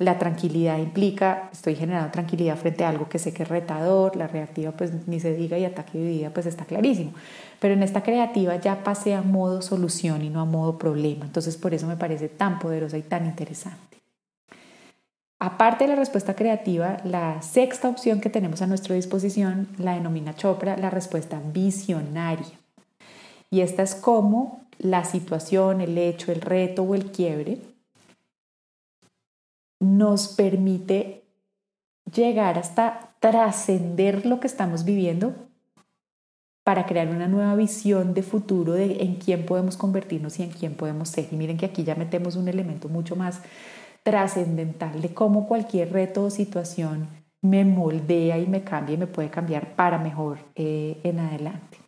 la 0.00 0.18
tranquilidad 0.18 0.78
implica, 0.78 1.48
estoy 1.52 1.76
generando 1.76 2.10
tranquilidad 2.10 2.56
frente 2.56 2.84
a 2.84 2.88
algo 2.88 3.08
que 3.08 3.20
sé 3.20 3.32
que 3.32 3.44
es 3.44 3.48
retador, 3.48 4.16
la 4.16 4.26
reactiva 4.26 4.72
pues 4.72 5.06
ni 5.06 5.20
se 5.20 5.32
diga 5.36 5.58
y 5.58 5.64
ataque 5.64 5.96
de 5.98 6.08
vida 6.08 6.30
pues 6.30 6.46
está 6.46 6.64
clarísimo. 6.64 7.12
Pero 7.62 7.74
en 7.74 7.84
esta 7.84 8.02
creativa 8.02 8.56
ya 8.56 8.82
pasé 8.82 9.14
a 9.14 9.22
modo 9.22 9.62
solución 9.62 10.22
y 10.22 10.30
no 10.30 10.40
a 10.40 10.44
modo 10.44 10.78
problema. 10.78 11.24
Entonces 11.24 11.56
por 11.56 11.72
eso 11.72 11.86
me 11.86 11.96
parece 11.96 12.28
tan 12.28 12.58
poderosa 12.58 12.98
y 12.98 13.02
tan 13.02 13.24
interesante. 13.24 14.02
Aparte 15.38 15.84
de 15.84 15.90
la 15.90 15.96
respuesta 15.96 16.34
creativa, 16.34 16.96
la 17.04 17.40
sexta 17.40 17.88
opción 17.88 18.20
que 18.20 18.30
tenemos 18.30 18.62
a 18.62 18.66
nuestra 18.66 18.96
disposición 18.96 19.68
la 19.78 19.94
denomina 19.94 20.34
Chopra 20.34 20.76
la 20.76 20.90
respuesta 20.90 21.40
visionaria. 21.52 22.58
Y 23.48 23.60
esta 23.60 23.84
es 23.84 23.94
como 23.94 24.62
la 24.78 25.04
situación, 25.04 25.80
el 25.80 25.96
hecho, 25.98 26.32
el 26.32 26.40
reto 26.40 26.82
o 26.82 26.96
el 26.96 27.12
quiebre 27.12 27.58
nos 29.78 30.26
permite 30.26 31.22
llegar 32.12 32.58
hasta 32.58 33.14
trascender 33.20 34.26
lo 34.26 34.40
que 34.40 34.48
estamos 34.48 34.84
viviendo 34.84 35.51
para 36.64 36.86
crear 36.86 37.08
una 37.08 37.26
nueva 37.26 37.54
visión 37.56 38.14
de 38.14 38.22
futuro 38.22 38.72
de 38.74 39.02
en 39.02 39.16
quién 39.16 39.44
podemos 39.44 39.76
convertirnos 39.76 40.38
y 40.38 40.44
en 40.44 40.50
quién 40.50 40.74
podemos 40.74 41.08
ser. 41.08 41.26
Y 41.30 41.36
miren 41.36 41.56
que 41.56 41.66
aquí 41.66 41.82
ya 41.82 41.94
metemos 41.94 42.36
un 42.36 42.48
elemento 42.48 42.88
mucho 42.88 43.16
más 43.16 43.40
trascendental 44.02 45.00
de 45.00 45.12
cómo 45.14 45.46
cualquier 45.46 45.92
reto 45.92 46.24
o 46.24 46.30
situación 46.30 47.08
me 47.40 47.64
moldea 47.64 48.38
y 48.38 48.46
me 48.46 48.62
cambia 48.62 48.94
y 48.94 48.98
me 48.98 49.06
puede 49.06 49.28
cambiar 49.28 49.74
para 49.74 49.98
mejor 49.98 50.38
eh, 50.54 51.00
en 51.02 51.18
adelante. 51.18 51.78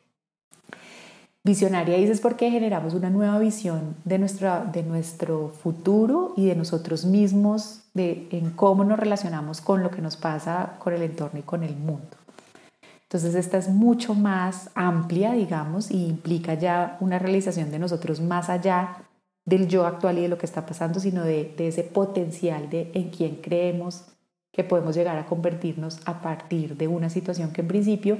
Visionaria 1.44 1.98
dices 1.98 2.20
porque 2.20 2.50
generamos 2.50 2.94
una 2.94 3.10
nueva 3.10 3.38
visión 3.38 3.96
de, 4.04 4.18
de 4.18 4.82
nuestro 4.82 5.50
futuro 5.50 6.32
y 6.36 6.46
de 6.46 6.56
nosotros 6.56 7.04
mismos, 7.04 7.82
de 7.92 8.28
en 8.30 8.50
cómo 8.50 8.82
nos 8.82 8.98
relacionamos 8.98 9.60
con 9.60 9.82
lo 9.82 9.90
que 9.90 10.00
nos 10.00 10.16
pasa 10.16 10.76
con 10.78 10.94
el 10.94 11.02
entorno 11.02 11.38
y 11.38 11.42
con 11.42 11.62
el 11.62 11.76
mundo. 11.76 12.23
Entonces 13.04 13.34
esta 13.34 13.58
es 13.58 13.68
mucho 13.68 14.14
más 14.14 14.70
amplia, 14.74 15.32
digamos, 15.32 15.90
y 15.90 16.06
implica 16.06 16.54
ya 16.54 16.96
una 17.00 17.18
realización 17.18 17.70
de 17.70 17.78
nosotros 17.78 18.20
más 18.20 18.50
allá 18.50 19.04
del 19.44 19.68
yo 19.68 19.86
actual 19.86 20.18
y 20.18 20.22
de 20.22 20.28
lo 20.28 20.38
que 20.38 20.46
está 20.46 20.66
pasando, 20.66 21.00
sino 21.00 21.22
de, 21.22 21.54
ese 21.58 21.84
potencial 21.84 22.70
de 22.70 22.90
en 22.94 23.10
quién 23.10 23.36
creemos 23.36 24.06
que 24.52 24.64
podemos 24.64 24.94
llegar 24.94 25.18
a 25.18 25.26
convertirnos 25.26 26.00
a 26.06 26.20
partir 26.22 26.76
de 26.76 26.88
una 26.88 27.10
situación 27.10 27.52
que 27.52 27.60
en 27.60 27.68
principio 27.68 28.18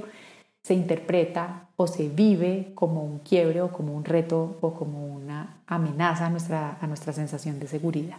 se 0.63 0.75
interpreta 0.75 1.69
o 1.77 1.87
se 1.87 2.09
vive 2.09 2.73
como 2.75 3.05
un 3.05 3.21
quiebre 3.21 3.63
o 3.63 3.73
como 3.73 3.95
un 3.95 4.05
reto 4.05 4.59
o 4.61 4.75
como 4.75 5.07
una 5.07 5.63
amenaza 5.67 6.31
nuestra, 6.31 6.79
a 6.81 6.87
nuestra 6.87 7.13
sensación 7.13 7.61
de 7.61 7.69
seguridad. 7.69 8.19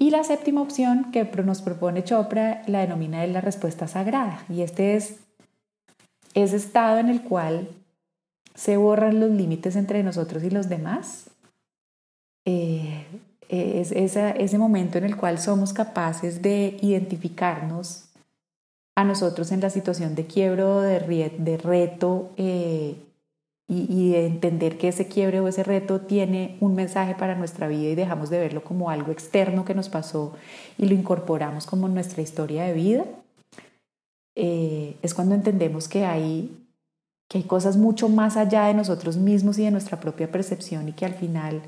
Y 0.00 0.08
la 0.08 0.24
séptima 0.24 0.62
opción 0.62 1.12
que 1.12 1.24
nos 1.44 1.60
propone 1.60 2.02
Chopra 2.02 2.62
la 2.66 2.80
denomina 2.80 3.20
de 3.20 3.26
la 3.26 3.42
respuesta 3.42 3.86
sagrada. 3.86 4.42
Y 4.48 4.62
este 4.62 4.96
es 4.96 5.16
ese 6.32 6.56
estado 6.56 6.96
en 6.96 7.10
el 7.10 7.20
cual 7.20 7.68
se 8.54 8.78
borran 8.78 9.20
los 9.20 9.30
límites 9.30 9.76
entre 9.76 10.02
nosotros 10.02 10.42
y 10.42 10.48
los 10.48 10.70
demás. 10.70 11.26
Eh, 12.46 13.04
es 13.50 13.92
ese 13.92 14.58
momento 14.58 14.96
en 14.96 15.04
el 15.04 15.18
cual 15.18 15.38
somos 15.38 15.74
capaces 15.74 16.40
de 16.40 16.78
identificarnos 16.80 18.06
a 18.96 19.04
nosotros 19.04 19.52
en 19.52 19.60
la 19.60 19.68
situación 19.68 20.14
de 20.14 20.24
quiebro, 20.24 20.80
de, 20.80 21.30
de 21.36 21.58
reto 21.58 22.30
eh, 22.38 22.96
y, 23.72 24.10
de 24.10 24.26
entender 24.26 24.78
que 24.78 24.88
ese 24.88 25.06
quiebre 25.06 25.38
o 25.38 25.46
ese 25.46 25.62
reto 25.62 26.00
tiene 26.00 26.56
un 26.58 26.74
mensaje 26.74 27.14
para 27.14 27.36
nuestra 27.36 27.68
vida 27.68 27.90
y 27.90 27.94
dejamos 27.94 28.28
de 28.28 28.40
verlo 28.40 28.64
como 28.64 28.90
algo 28.90 29.12
externo 29.12 29.64
que 29.64 29.76
nos 29.76 29.88
pasó 29.88 30.34
y 30.76 30.86
lo 30.86 30.94
incorporamos 30.94 31.66
como 31.66 31.86
nuestra 31.86 32.20
historia 32.20 32.64
de 32.64 32.72
vida, 32.72 33.04
eh, 34.34 34.96
es 35.02 35.14
cuando 35.14 35.36
entendemos 35.36 35.86
que 35.86 36.04
hay, 36.04 36.66
que 37.28 37.38
hay 37.38 37.44
cosas 37.44 37.76
mucho 37.76 38.08
más 38.08 38.36
allá 38.36 38.66
de 38.66 38.74
nosotros 38.74 39.16
mismos 39.16 39.56
y 39.58 39.64
de 39.64 39.70
nuestra 39.70 40.00
propia 40.00 40.32
percepción 40.32 40.88
y 40.88 40.92
que 40.92 41.04
al 41.06 41.14
final 41.14 41.62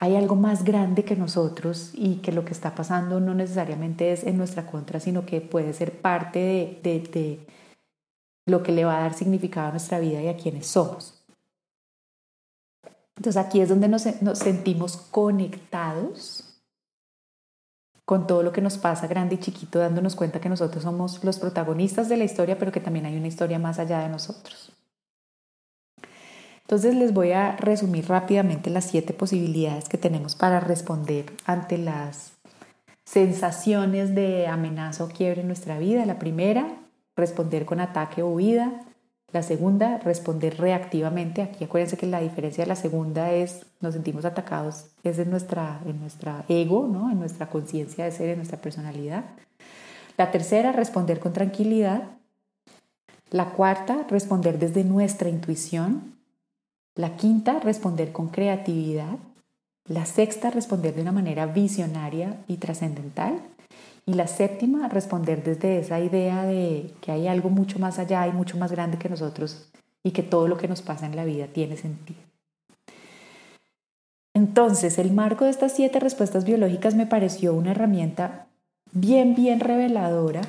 hay 0.00 0.16
algo 0.16 0.34
más 0.34 0.64
grande 0.64 1.04
que 1.04 1.14
nosotros 1.14 1.90
y 1.94 2.16
que 2.16 2.32
lo 2.32 2.46
que 2.46 2.52
está 2.52 2.74
pasando 2.74 3.20
no 3.20 3.34
necesariamente 3.34 4.12
es 4.12 4.24
en 4.24 4.38
nuestra 4.38 4.66
contra, 4.66 4.98
sino 4.98 5.26
que 5.26 5.42
puede 5.42 5.74
ser 5.74 5.92
parte 5.92 6.80
de, 6.82 7.38
lo 8.46 8.62
que 8.62 8.72
le 8.72 8.84
va 8.84 8.98
a 8.98 9.00
dar 9.02 9.14
significado 9.14 9.68
a 9.68 9.70
nuestra 9.70 10.00
vida 10.00 10.20
y 10.20 10.28
a 10.28 10.36
quienes 10.36 10.66
somos. 10.66 11.22
Entonces 13.16 13.42
aquí 13.42 13.60
es 13.60 13.68
donde 13.68 13.88
nos, 13.88 14.02
sentimos 14.34 14.96
conectados 14.96 16.44
con 18.04 18.26
todo 18.26 18.42
lo 18.42 18.52
que 18.52 18.60
nos 18.60 18.78
pasa 18.78 19.06
grande 19.06 19.36
y 19.36 19.38
chiquito, 19.38 19.78
dándonos 19.78 20.16
cuenta 20.16 20.40
que 20.40 20.48
nosotros 20.48 20.82
somos 20.82 21.22
los 21.22 21.38
protagonistas 21.38 22.08
de 22.08 22.16
la 22.16 22.24
historia, 22.24 22.58
pero 22.58 22.72
que 22.72 22.80
también 22.80 23.06
hay 23.06 23.16
una 23.16 23.28
historia 23.28 23.58
más 23.58 23.78
allá 23.78 24.00
de 24.00 24.08
nosotros. 24.08 24.72
Entonces 26.62 26.94
les 26.94 27.12
voy 27.12 27.32
a 27.32 27.56
resumir 27.56 28.08
rápidamente 28.08 28.70
las 28.70 28.86
siete 28.86 29.12
posibilidades 29.12 29.88
que 29.88 29.98
tenemos 29.98 30.34
para 30.34 30.58
responder 30.58 31.26
ante 31.44 31.78
las 31.78 32.32
sensaciones 33.04 34.14
de 34.14 34.46
amenaza 34.46 35.04
o 35.04 35.08
quiebre 35.08 35.42
en 35.42 35.48
nuestra 35.48 35.78
vida. 35.78 36.06
La 36.06 36.18
primera, 36.18 36.81
responder 37.16 37.64
con 37.64 37.80
ataque 37.80 38.22
o 38.22 38.28
huida. 38.28 38.82
La 39.32 39.42
segunda, 39.42 39.98
responder 39.98 40.58
reactivamente. 40.58 41.42
Aquí 41.42 41.64
acuérdense 41.64 41.96
que 41.96 42.06
la 42.06 42.20
diferencia 42.20 42.64
de 42.64 42.68
la 42.68 42.76
segunda 42.76 43.32
es 43.32 43.64
nos 43.80 43.94
sentimos 43.94 44.24
atacados, 44.24 44.86
es 45.02 45.18
en 45.18 45.30
nuestra, 45.30 45.80
en 45.86 46.00
nuestra 46.00 46.44
ego, 46.48 46.86
¿no? 46.86 47.10
en 47.10 47.18
nuestra 47.18 47.48
conciencia 47.48 48.04
de 48.04 48.12
ser, 48.12 48.28
en 48.28 48.36
nuestra 48.36 48.60
personalidad. 48.60 49.24
La 50.18 50.30
tercera, 50.30 50.72
responder 50.72 51.18
con 51.18 51.32
tranquilidad. 51.32 52.10
La 53.30 53.50
cuarta, 53.50 54.06
responder 54.10 54.58
desde 54.58 54.84
nuestra 54.84 55.30
intuición. 55.30 56.18
La 56.94 57.16
quinta, 57.16 57.58
responder 57.60 58.12
con 58.12 58.28
creatividad. 58.28 59.16
La 59.88 60.04
sexta, 60.04 60.50
responder 60.50 60.94
de 60.94 61.02
una 61.02 61.12
manera 61.12 61.46
visionaria 61.46 62.36
y 62.46 62.58
trascendental. 62.58 63.40
Y 64.04 64.14
la 64.14 64.26
séptima, 64.26 64.88
responder 64.88 65.44
desde 65.44 65.78
esa 65.78 66.00
idea 66.00 66.44
de 66.44 66.92
que 67.00 67.12
hay 67.12 67.28
algo 67.28 67.50
mucho 67.50 67.78
más 67.78 67.98
allá 67.98 68.26
y 68.26 68.32
mucho 68.32 68.58
más 68.58 68.72
grande 68.72 68.98
que 68.98 69.08
nosotros 69.08 69.70
y 70.02 70.10
que 70.10 70.22
todo 70.22 70.48
lo 70.48 70.56
que 70.56 70.68
nos 70.68 70.82
pasa 70.82 71.06
en 71.06 71.14
la 71.14 71.24
vida 71.24 71.46
tiene 71.46 71.76
sentido. 71.76 72.20
Entonces, 74.34 74.98
el 74.98 75.12
marco 75.12 75.44
de 75.44 75.50
estas 75.50 75.72
siete 75.72 76.00
respuestas 76.00 76.44
biológicas 76.44 76.94
me 76.94 77.06
pareció 77.06 77.54
una 77.54 77.72
herramienta 77.72 78.46
bien, 78.92 79.34
bien 79.34 79.60
reveladora 79.60 80.40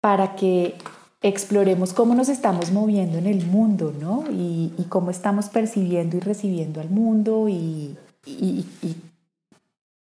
para 0.00 0.36
que 0.36 0.74
exploremos 1.22 1.92
cómo 1.92 2.14
nos 2.14 2.28
estamos 2.28 2.70
moviendo 2.70 3.18
en 3.18 3.26
el 3.26 3.44
mundo, 3.46 3.92
¿no? 3.98 4.24
Y, 4.30 4.86
cómo 4.88 5.10
estamos 5.10 5.48
percibiendo 5.48 6.16
y 6.16 6.20
recibiendo 6.20 6.80
al 6.80 6.90
mundo 6.90 7.48
y, 7.48 7.96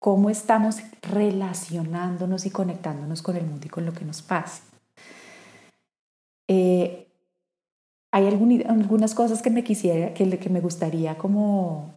cómo 0.06 0.30
estamos 0.30 0.84
relacionándonos 1.02 2.46
y 2.46 2.52
conectándonos 2.52 3.24
con 3.24 3.38
el 3.38 3.44
mundo 3.48 3.66
y 3.66 3.70
con 3.70 3.88
lo 3.88 3.94
que 3.94 4.06
nos 4.06 4.22
pasa. 4.22 4.62
Eh, 6.48 7.08
hay 8.12 8.28
algunas 8.28 9.16
cosas 9.16 9.42
que 9.42 9.50
me 9.50 9.64
quisiera, 9.64 10.14
que, 10.14 10.50
me 10.52 10.62
gustaría 10.62 11.18
como, 11.18 11.96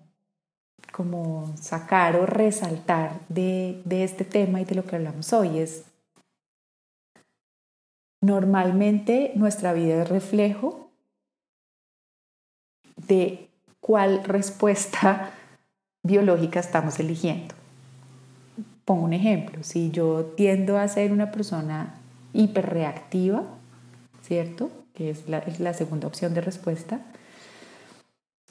como 0.91 1.55
sacar 1.61 2.17
o 2.17 2.25
resaltar 2.25 3.21
de 3.29 3.83
este 3.87 4.25
tema 4.25 4.63
y 4.63 4.65
de 4.65 4.75
lo 4.75 4.87
que 4.87 4.97
hablamos 4.97 5.31
hoy. 5.35 5.59
Es 5.59 5.85
Normalmente 8.23 9.33
nuestra 9.35 9.75
vida 9.75 10.05
es 10.05 10.09
reflejo 10.09 10.91
de 12.97 13.51
cuál 13.81 14.25
respuesta 14.25 15.31
biológica 16.03 16.59
estamos 16.59 16.99
eligiendo. 17.01 17.58
Pongo 18.89 19.05
un 19.05 19.13
ejemplo, 19.13 19.63
si 19.65 19.91
yo 19.91 20.33
tiendo 20.35 20.79
a 20.79 20.89
ser 20.89 21.13
una 21.13 21.31
persona 21.31 21.97
hiperreactiva, 22.33 23.43
¿cierto? 24.23 24.71
Que 24.95 25.11
es 25.11 25.29
la, 25.29 25.75
segunda 25.75 26.07
opción 26.07 26.33
de 26.33 26.41
respuesta, 26.41 27.03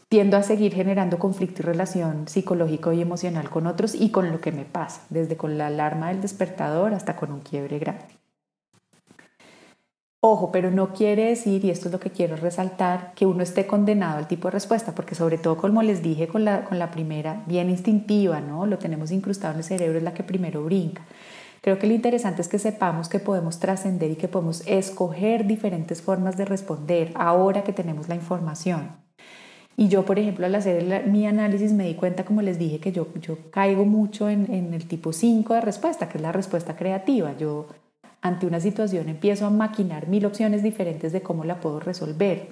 tiendo 0.09 0.37
a 0.37 0.43
seguir 0.43 0.75
generando 0.75 1.17
conflicto 1.17 1.63
y 1.63 1.65
relación 1.65 2.27
psicológico 2.27 2.93
y 2.93 3.01
emocional 3.01 3.49
con 3.49 3.65
otros 3.65 3.95
y 3.95 4.11
con 4.11 4.31
lo 4.31 4.39
que 4.39 4.51
me 4.51 4.63
pasa, 4.63 5.01
desde 5.09 5.37
con 5.37 5.57
la 5.57 5.65
alarma 5.65 6.09
del 6.09 6.21
despertador 6.21 6.93
hasta 6.93 7.15
con 7.15 7.31
un 7.31 7.39
quiebre 7.39 7.79
grande. 7.79 8.05
Ojo, 10.19 10.51
pero 10.51 10.71
no 10.71 10.93
quiere 10.93 11.25
decir, 11.25 11.63
y 11.63 11.69
esto 11.69 11.89
es 11.89 11.91
lo 11.93 11.99
que 11.99 12.09
quiero 12.09 12.35
resaltar, 12.37 13.13
que 13.13 13.27
uno 13.27 13.43
esté 13.43 13.67
condenado 13.67 14.17
al 14.17 14.27
tipo 14.27 14.47
de 14.47 14.53
respuesta, 14.53 14.95
porque 14.95 15.13
sobre 15.13 15.37
todo, 15.37 15.57
como 15.57 15.83
les 15.83 16.01
dije 16.01 16.27
con 16.27 16.43
la, 16.43 16.63
con 16.65 16.79
la 16.79 16.89
primera, 16.89 17.43
bien 17.45 17.69
instintiva, 17.69 18.41
¿no? 18.41 18.65
Lo 18.65 18.79
tenemos 18.79 19.11
incrustado 19.11 19.53
en 19.53 19.59
el 19.59 19.63
cerebro, 19.63 19.99
es 19.99 20.03
la 20.03 20.15
que 20.15 20.23
primero 20.23 20.63
brinca. 20.63 21.03
Creo 21.61 21.77
que 21.77 21.85
lo 21.85 21.93
interesante 21.93 22.41
es 22.41 22.47
que 22.47 22.57
sepamos 22.57 23.09
que 23.09 23.19
podemos 23.19 23.59
trascender 23.59 24.09
y 24.09 24.15
que 24.15 24.27
podemos 24.27 24.63
escoger 24.65 25.45
diferentes 25.45 26.01
formas 26.01 26.35
de 26.35 26.45
responder 26.45 27.11
ahora 27.15 27.63
que 27.63 27.73
tenemos 27.73 28.09
la 28.09 28.15
información. 28.15 28.97
Y 29.75 29.89
yo, 29.89 30.03
por 30.03 30.17
ejemplo, 30.17 30.47
al 30.47 30.55
hacer 30.55 31.07
mi 31.07 31.27
análisis 31.27 31.73
me 31.73 31.85
di 31.85 31.93
cuenta, 31.93 32.25
como 32.25 32.41
les 32.41 32.57
dije, 32.57 32.79
que 32.79 32.91
yo, 32.91 33.07
yo 33.21 33.37
caigo 33.51 33.85
mucho 33.85 34.27
en, 34.29 34.51
en 34.51 34.73
el 34.73 34.87
tipo 34.87 35.13
5 35.13 35.53
de 35.53 35.61
respuesta, 35.61 36.09
que 36.09 36.17
es 36.17 36.21
la 36.23 36.31
respuesta 36.31 36.75
creativa. 36.75 37.37
Yo 37.37 37.67
ante 38.21 38.45
una 38.45 38.59
situación 38.59 39.09
empiezo 39.09 39.45
a 39.45 39.49
maquinar 39.49 40.07
mil 40.07 40.25
opciones 40.25 40.63
diferentes 40.63 41.11
de 41.11 41.21
cómo 41.21 41.43
la 41.43 41.59
puedo 41.59 41.79
resolver. 41.79 42.49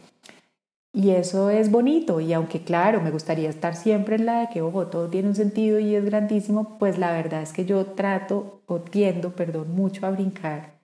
Y 0.94 1.10
eso 1.10 1.50
es 1.50 1.72
bonito 1.72 2.22
y 2.22 2.32
aunque 2.32 2.62
claro, 2.62 3.02
me 3.02 3.12
gustaría 3.12 3.50
estar 3.50 3.76
siempre 3.76 4.16
en 4.16 4.26
la 4.26 4.40
de 4.40 4.50
que, 4.50 4.62
ojo, 4.62 4.88
todo 4.88 5.10
tiene 5.10 5.28
un 5.28 5.36
sentido 5.36 5.78
y 5.78 5.94
es 5.94 6.06
grandísimo, 6.06 6.78
pues 6.80 6.98
la 6.98 7.12
verdad 7.12 7.42
es 7.42 7.52
que 7.52 7.66
yo 7.66 7.86
trato 7.86 8.62
o 8.66 8.80
tiendo, 8.80 9.36
perdón, 9.36 9.76
mucho 9.76 10.08
a 10.08 10.12
brincar 10.12 10.76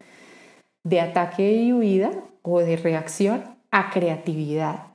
de 0.83 0.99
ataque 0.99 1.53
y 1.53 1.71
huida 1.71 2.11
o 2.41 2.59
de 2.59 2.75
reacción 2.75 3.43
a 3.71 3.89
creatividad. 3.91 4.87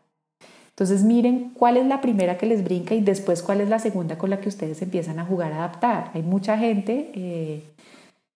Entonces 0.70 1.04
miren 1.04 1.52
cuál 1.54 1.78
es 1.78 1.86
la 1.86 2.02
primera 2.02 2.36
que 2.36 2.44
les 2.44 2.62
brinca 2.62 2.94
y 2.94 3.00
después 3.00 3.42
cuál 3.42 3.62
es 3.62 3.70
la 3.70 3.78
segunda 3.78 4.18
con 4.18 4.28
la 4.28 4.40
que 4.40 4.50
ustedes 4.50 4.82
empiezan 4.82 5.18
a 5.18 5.24
jugar 5.24 5.52
a 5.52 5.64
adaptar. 5.64 6.10
Hay 6.12 6.22
mucha 6.22 6.58
gente 6.58 7.10
eh, 7.14 7.62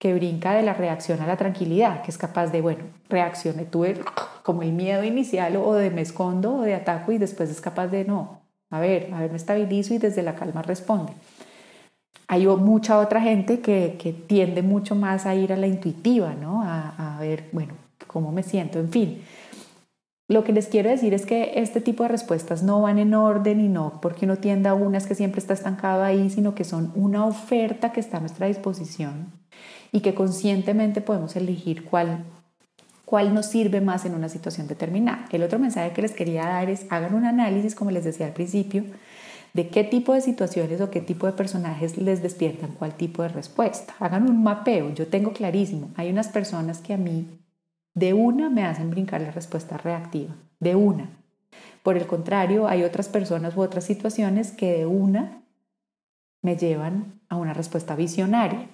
que 0.01 0.15
brinca 0.15 0.55
de 0.55 0.63
la 0.63 0.73
reacción 0.73 1.21
a 1.21 1.27
la 1.27 1.37
tranquilidad, 1.37 2.03
que 2.03 2.11
es 2.11 2.17
capaz 2.17 2.47
de, 2.47 2.63
bueno, 2.63 2.85
reaccioné, 3.11 3.67
tuve 3.67 4.01
como 4.43 4.63
el 4.63 4.73
miedo 4.73 5.05
inicial 5.05 5.57
o 5.57 5.75
de 5.75 5.91
me 5.91 6.01
escondo 6.01 6.57
o 6.57 6.63
de 6.63 6.75
ataco 6.75 7.13
y 7.13 7.19
después 7.19 7.51
es 7.51 7.61
capaz 7.61 7.89
de, 7.89 8.07
no, 8.07 8.41
a 8.71 8.81
ver, 8.81 9.13
a 9.13 9.21
ver, 9.21 9.31
me 9.31 9.37
estabilizo 9.37 9.93
y 9.93 9.99
desde 9.99 10.23
la 10.23 10.37
calma 10.37 10.63
responde. 10.63 11.13
Hay 12.29 12.47
mucha 12.47 12.99
otra 12.99 13.21
gente 13.21 13.61
que, 13.61 13.99
que 14.01 14.15
tiende 14.15 14.63
mucho 14.63 14.95
más 14.95 15.27
a 15.27 15.35
ir 15.35 15.53
a 15.53 15.57
la 15.59 15.67
intuitiva, 15.67 16.33
¿no? 16.33 16.63
A, 16.63 17.17
a 17.17 17.21
ver, 17.21 17.51
bueno, 17.53 17.75
cómo 18.07 18.33
me 18.33 18.43
siento, 18.43 18.79
en 18.79 18.89
fin. 18.89 19.23
Lo 20.29 20.45
que 20.45 20.55
les 20.55 20.69
quiero 20.69 20.89
decir 20.89 21.13
es 21.13 21.27
que 21.27 21.53
este 21.57 21.83
tipo 21.83 22.05
de 22.05 22.09
respuestas 22.09 22.63
no 22.63 22.81
van 22.81 22.99
en 22.99 23.13
orden 23.13 23.61
y 23.61 23.69
no 23.69 24.01
porque 24.01 24.25
uno 24.25 24.39
tienda 24.39 24.71
a 24.71 24.75
unas 24.75 25.07
que 25.07 25.15
siempre 25.15 25.41
está 25.41 25.53
estancado 25.53 26.05
ahí, 26.05 26.31
sino 26.31 26.55
que 26.55 26.65
son 26.65 26.91
una 26.95 27.27
oferta 27.27 27.93
que 27.93 28.01
está 28.01 28.17
a 28.17 28.21
nuestra 28.21 28.47
disposición 28.47 29.40
y 29.93 30.01
que 30.01 30.15
conscientemente 30.15 31.01
podemos 31.01 31.37
elegir 31.37 31.85
cuál, 31.85 32.25
cuál 33.05 33.35
nos 33.35 33.47
sirve 33.47 33.81
más 33.81 34.05
en 34.05 34.15
una 34.15 34.29
situación 34.29 34.67
determinada. 34.69 35.27
El 35.31 35.43
otro 35.43 35.59
mensaje 35.59 35.93
que 35.93 36.03
les 36.03 36.13
quería 36.13 36.45
dar 36.45 36.71
es 36.71 36.87
hagan 36.91 37.15
un 37.15 37.25
análisis, 37.25 37.75
como 37.75 37.91
les 37.91 38.05
decía 38.05 38.27
al 38.27 38.33
principio, 38.33 38.85
de 39.53 39.69
qué 39.69 39.83
tipo 39.85 40.15
de 40.15 40.21
situaciones 40.21 40.81
o 40.81 40.91
qué 40.91 41.01
tipo 41.01 41.27
de 41.27 41.33
personajes 41.33 41.97
les 41.97 42.23
despiertan 42.23 42.71
cuál 42.79 42.95
tipo 42.95 43.23
de 43.23 43.29
respuesta. 43.29 43.95
Hagan 43.99 44.29
un 44.29 44.43
mapeo, 44.43 44.95
yo 44.95 45.09
tengo 45.09 45.33
clarísimo, 45.33 45.91
hay 45.97 46.11
unas 46.11 46.29
personas 46.29 46.79
que 46.79 46.95
a 46.95 46.99
mí 46.99 47.27
de 47.95 48.15
una 48.15 48.49
me 48.49 48.65
hacen 48.65 48.91
brincar 48.91 49.21
la 49.21 49.33
respuesta 49.33 49.77
reactiva, 49.77 50.37
de 50.61 50.77
una. 50.77 51.11
Por 51.83 51.97
el 51.97 52.07
contrario, 52.07 52.69
hay 52.69 52.85
otras 52.85 53.09
personas 53.09 53.57
u 53.57 53.63
otras 53.63 53.85
situaciones 53.85 54.53
que 54.53 54.79
de 54.79 54.87
una 54.87 55.43
me 56.43 56.57
llevan 56.57 57.21
a 57.29 57.37
una 57.37 57.55
respuesta 57.55 57.97
visionaria. 57.97 58.69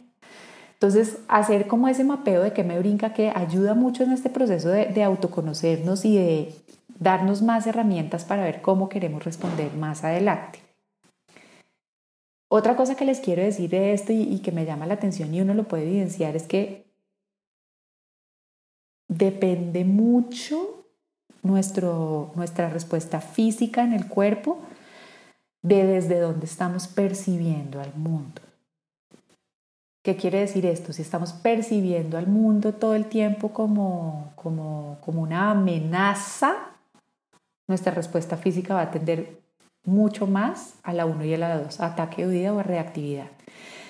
Entonces, 0.77 1.19
hacer 1.29 1.67
como 1.67 1.89
ese 1.89 2.05
mapeo 2.05 2.43
de 2.43 2.53
que 2.53 2.63
me 2.63 2.79
brinca, 2.79 3.15
que 3.15 3.33
ayuda 3.35 3.73
mucho 3.73 4.03
en 4.03 4.13
este 4.13 4.29
proceso 4.29 4.69
de, 4.69 5.03
autoconocernos 5.03 6.05
y 6.05 6.19
de 6.19 6.55
darnos 6.99 7.41
más 7.41 7.67
herramientas 7.67 8.27
para 8.27 8.45
ver 8.45 8.61
cómo 8.61 8.91
queremos 8.91 9.25
responder 9.25 9.73
más 9.73 10.05
adelante. 10.05 10.59
Otra 12.49 12.77
cosa 12.77 12.95
que 12.95 13.07
les 13.07 13.21
quiero 13.21 13.43
decir 13.43 13.71
de 13.71 13.95
esto 13.95 14.13
y, 14.13 14.23
y, 14.23 14.41
que 14.41 14.53
me 14.53 14.67
llama 14.67 14.87
la 14.87 14.95
atención 14.95 15.33
y 15.35 15.41
uno 15.41 15.55
lo 15.55 15.65
puede 15.65 15.85
evidenciar 15.85 16.37
es 16.37 16.45
que 16.45 16.87
depende 19.09 19.85
mucho 19.87 20.85
nuestro, 21.43 22.33
nuestra 22.35 22.69
respuesta 22.69 23.23
física 23.23 23.83
en 23.83 23.95
el 23.95 24.09
cuerpo 24.09 24.59
de 25.63 25.87
desde 25.87 26.21
donde 26.21 26.45
estamos 26.45 26.87
percibiendo 26.87 27.81
al 27.81 27.95
mundo. 27.95 28.46
¿Qué 30.07 30.15
quiere 30.15 30.39
decir 30.39 30.65
esto? 30.67 30.93
Si 30.93 31.03
estamos 31.03 31.33
percibiendo 31.33 32.17
al 32.17 32.29
mundo 32.29 32.73
todo 32.73 32.95
el 32.95 33.07
tiempo 33.07 33.49
como, 33.49 34.31
como, 34.37 34.99
como 35.01 35.21
una 35.21 35.51
amenaza, 35.51 36.55
nuestra 37.67 37.93
respuesta 37.93 38.37
física 38.37 38.75
va 38.75 38.83
a 38.83 38.91
tender 38.93 39.41
mucho 39.83 40.29
más 40.29 40.75
a 40.85 40.93
la 40.93 41.07
1 41.07 41.25
y 41.25 41.35
a 41.35 41.39
la 41.39 41.59
2, 41.59 41.81
ataque, 41.81 42.25
huida 42.25 42.53
o 42.53 42.63
reactividad. 42.63 43.27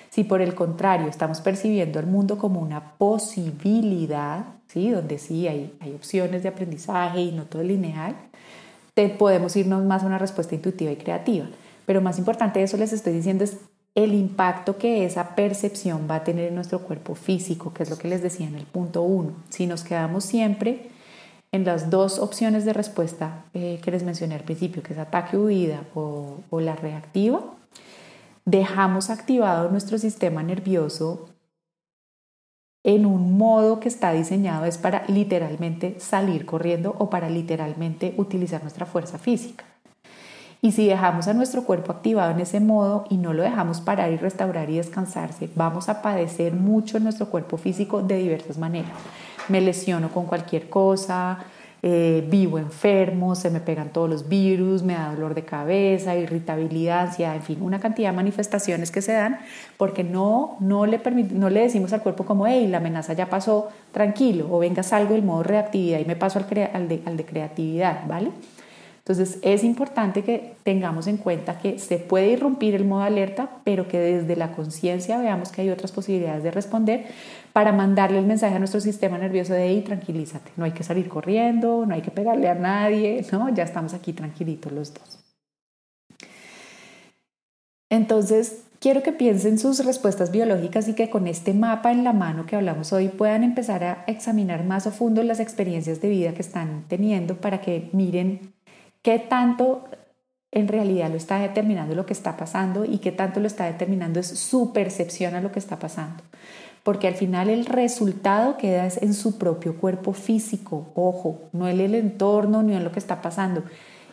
Si 0.09 0.24
por 0.24 0.40
el 0.40 0.55
contrario 0.55 1.09
estamos 1.09 1.42
percibiendo 1.42 1.98
al 1.98 2.07
mundo 2.07 2.38
como 2.38 2.62
una 2.62 2.92
posibilidad, 2.96 4.46
¿sí? 4.68 4.88
donde 4.88 5.18
sí 5.18 5.46
hay, 5.46 5.76
hay 5.81 5.92
opciones 5.92 6.42
de 6.42 6.48
aprendizaje 6.48 7.20
y 7.20 7.33
no 7.33 7.44
todo 7.44 7.61
es 7.61 7.68
lineal, 7.68 8.16
te, 8.94 9.11
podemos 9.11 9.55
irnos 9.55 9.85
más 9.85 10.02
a 10.02 10.07
una 10.07 10.16
respuesta 10.16 10.55
intuitiva 10.55 10.92
y 10.92 10.96
creativa. 10.96 11.44
Pero 11.85 12.00
más 12.00 12.16
importante 12.16 12.59
de 12.59 12.64
eso 12.64 12.79
les 12.79 12.94
estoy 12.94 13.12
diciendo 13.12 13.44
es 13.44 13.59
el 13.96 14.12
impacto 14.12 14.76
que 14.76 15.06
esa 15.06 15.35
percepción 15.35 16.06
va 16.09 16.16
a 16.16 16.24
tener 16.24 16.48
en 16.48 16.54
nuestro 16.54 16.80
cuerpo 16.80 17.14
físico, 17.14 17.72
que 17.72 17.82
es 17.82 17.90
lo 17.90 17.96
que 17.96 18.09
les 18.09 18.22
decía 18.22 18.46
en 18.46 18.54
el 18.54 18.66
punto 18.66 19.02
uno. 19.02 19.32
Si 19.48 19.66
nos 19.66 19.82
quedamos 19.82 20.24
siempre 20.24 20.90
en 21.50 21.64
las 21.64 21.88
dos 21.88 22.18
opciones 22.18 22.66
de 22.66 22.74
respuesta 22.74 23.46
eh, 23.54 23.80
que 23.82 23.90
les 23.90 24.02
mencioné 24.02 24.35
al 24.35 24.42
principio, 24.42 24.82
que 24.82 24.92
es 24.92 24.98
ataque 24.98 25.38
huida 25.38 25.80
o, 25.94 26.40
o 26.50 26.61
la 26.61 26.76
reactiva, 26.76 27.42
dejamos 28.44 29.09
activado 29.09 29.70
nuestro 29.70 29.96
sistema 29.96 30.42
nervioso 30.42 31.30
en 32.85 33.06
un 33.06 33.38
modo 33.38 33.80
que 33.80 33.88
está 33.88 34.12
diseñado 34.12 34.66
es 34.66 34.76
para 34.76 35.04
literalmente 35.09 35.98
salir 36.00 36.44
corriendo 36.44 36.94
o 36.98 37.09
para 37.09 37.30
literalmente 37.30 38.14
utilizar 38.18 38.61
nuestra 38.61 38.85
fuerza 38.85 39.18
física. 39.18 39.64
Y 40.66 40.72
si 40.72 40.88
dejamos 40.88 41.29
a 41.29 41.33
nuestro 41.33 41.62
cuerpo 41.62 41.92
activado 41.92 42.33
en 42.33 42.40
ese 42.40 42.59
modo 42.59 43.05
y 43.09 43.18
no 43.18 43.33
lo 43.33 43.44
dejamos 43.44 43.81
parar 43.81 44.11
y 44.11 44.16
restaurar 44.16 44.68
y 44.68 44.79
descansarse, 44.79 45.48
vamos 45.55 45.88
a 45.88 46.02
padecer 46.02 46.55
mucho 46.55 46.98
nuestro 46.98 47.26
cuerpo 47.26 47.57
físico 47.57 48.02
de 48.02 48.16
diversas 48.16 48.59
maneras. 48.59 48.90
Me 49.48 49.61
lesiono 49.61 50.11
con 50.11 50.26
cualquier 50.26 50.68
cosa, 50.68 51.38
eh, 51.85 52.26
vivo 52.29 52.59
enfermo, 52.59 53.37
se 53.37 53.48
me 53.50 53.61
pegan 53.61 53.90
todos 53.90 54.11
los 54.11 54.29
virus, 54.29 54.83
me 54.83 54.94
da 54.94 55.14
dolor 55.14 55.37
de 55.37 55.44
cabeza, 55.44 56.16
irritabilidad, 56.16 57.07
ansiedad, 57.07 57.37
en 57.37 57.42
fin, 57.42 57.59
una 57.61 57.79
cantidad 57.79 58.11
de 58.11 58.16
manifestaciones 58.16 58.90
que 58.90 59.02
se 59.02 59.12
dan 59.12 59.38
porque 59.76 60.02
no, 60.02 60.57
no, 60.59 60.85
le, 60.85 61.00
no 61.31 61.48
le 61.48 61.61
decimos 61.61 61.92
al 61.92 62.02
cuerpo 62.02 62.24
como, 62.24 62.48
hey, 62.48 62.66
la 62.66 62.79
amenaza 62.79 63.12
ya 63.12 63.31
pasó, 63.31 63.68
tranquilo, 63.92 64.48
o 64.50 64.59
venga, 64.59 64.83
salgo 64.83 65.14
del 65.14 65.22
modo 65.22 65.44
reactividad 65.44 66.00
y 66.00 66.07
me 66.07 66.16
paso 66.16 66.40
al, 66.40 66.70
al 67.05 67.16
de 67.16 67.24
creatividad, 67.24 68.05
¿vale? 68.09 68.33
Entonces 69.09 69.38
es 69.42 69.62
importante 69.62 70.25
que 70.25 70.57
tengamos 70.64 71.07
en 71.07 71.16
cuenta 71.16 71.61
que 71.61 71.79
se 71.79 71.99
puede 71.99 72.31
irrumpir 72.31 72.75
el 72.75 72.85
modo 72.85 73.03
alerta, 73.03 73.51
pero 73.62 73.87
que 73.87 74.01
desde 74.01 74.35
la 74.35 74.51
conciencia 74.51 75.16
veamos 75.19 75.53
que 75.53 75.62
hay 75.62 75.71
otras 75.71 75.92
posibilidades 75.92 76.42
de 76.42 76.51
responder 76.51 77.07
para 77.53 77.71
mandarle 77.71 78.19
el 78.19 78.27
mensaje 78.27 78.57
a 78.57 78.59
nuestro 78.59 78.81
sistema 78.81 79.16
nervioso 79.16 79.53
de 79.53 79.62
ahí, 79.62 79.83
tranquilízate, 79.83 80.51
no 80.57 80.64
hay 80.64 80.73
que 80.73 80.83
salir 80.83 81.09
corriendo, 81.09 81.87
no 81.87 81.95
hay 81.95 82.03
que 82.03 82.11
pegarle 82.11 82.49
a 82.49 82.57
nadie, 82.57 83.25
¿no? 83.33 83.49
ya 83.55 83.62
estamos 83.62 83.95
aquí 83.95 84.12
tranquilitos 84.12 84.73
los 84.73 84.92
dos. 84.92 85.21
Entonces, 87.88 88.64
quiero 88.81 89.05
que 89.05 89.12
piensen 89.12 89.61
sus 89.61 89.85
respuestas 89.87 90.33
biológicas 90.33 90.88
y 90.88 90.95
que 90.95 91.11
con 91.11 91.29
este 91.29 91.55
mapa 91.55 91.92
en 91.92 92.03
la 92.03 92.12
mano 92.12 92.45
que 92.45 92.57
hablamos 92.57 92.92
hoy 92.92 93.07
puedan 93.07 93.45
empezar 93.45 93.85
a 93.85 94.03
examinar 94.09 94.64
más 94.64 94.88
a 94.88 94.90
fondo 94.90 95.23
las 95.23 95.38
experiencias 95.38 96.01
de 96.01 96.09
vida 96.09 96.35
que 96.35 96.42
están 96.42 96.87
teniendo 96.88 97.37
para 97.37 97.61
que 97.61 97.88
miren 97.92 98.56
qué 99.07 99.21
tanto 99.21 99.85
en 100.51 100.66
realidad 100.66 101.11
lo 101.11 101.16
está 101.16 101.38
determinando 101.38 101.95
lo 101.95 102.07
que 102.07 102.12
está 102.12 102.37
pasando 102.37 102.85
y 102.85 102.99
qué 102.99 103.12
tanto 103.12 103.38
lo 103.38 103.47
está 103.47 103.66
determinando 103.66 104.19
es 104.19 104.27
su 104.27 104.73
percepción 104.73 105.37
a 105.37 105.40
lo 105.40 105.53
que 105.53 105.61
está 105.61 105.79
pasando. 105.79 106.25
Porque 106.83 107.07
al 107.07 107.14
final 107.14 107.49
el 107.49 107.66
resultado 107.66 108.57
queda 108.57 108.88
en 109.01 109.14
su 109.14 109.38
propio 109.38 109.77
cuerpo 109.77 110.12
físico, 110.12 110.88
ojo, 110.97 111.38
no 111.53 111.69
en 111.69 111.79
el 111.79 111.95
entorno 111.95 112.64
ni 112.64 112.75
en 112.75 112.83
lo 112.83 112.90
que 112.90 112.99
está 112.99 113.23
pasando. 113.23 113.62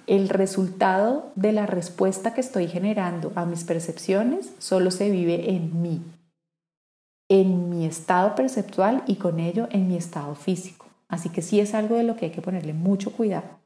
El 0.05 0.29
resultado 0.29 1.31
de 1.33 1.53
la 1.53 1.65
respuesta 1.65 2.35
que 2.35 2.41
estoy 2.41 2.67
generando 2.67 3.31
a 3.33 3.45
mis 3.45 3.63
percepciones 3.63 4.53
solo 4.59 4.91
se 4.91 5.09
vive 5.09 5.55
en 5.55 5.81
mí, 5.81 6.03
en 7.29 7.71
mi 7.71 7.87
estado 7.87 8.35
perceptual 8.35 9.01
y 9.07 9.15
con 9.15 9.39
ello 9.39 9.67
en 9.71 9.87
mi 9.87 9.97
estado 9.97 10.35
físico. 10.35 10.85
Así 11.07 11.29
que 11.29 11.41
sí 11.41 11.59
es 11.59 11.73
algo 11.73 11.95
de 11.95 12.03
lo 12.03 12.15
que 12.15 12.25
hay 12.25 12.31
que 12.31 12.43
ponerle 12.43 12.73
mucho 12.73 13.11
cuidado. 13.11 13.62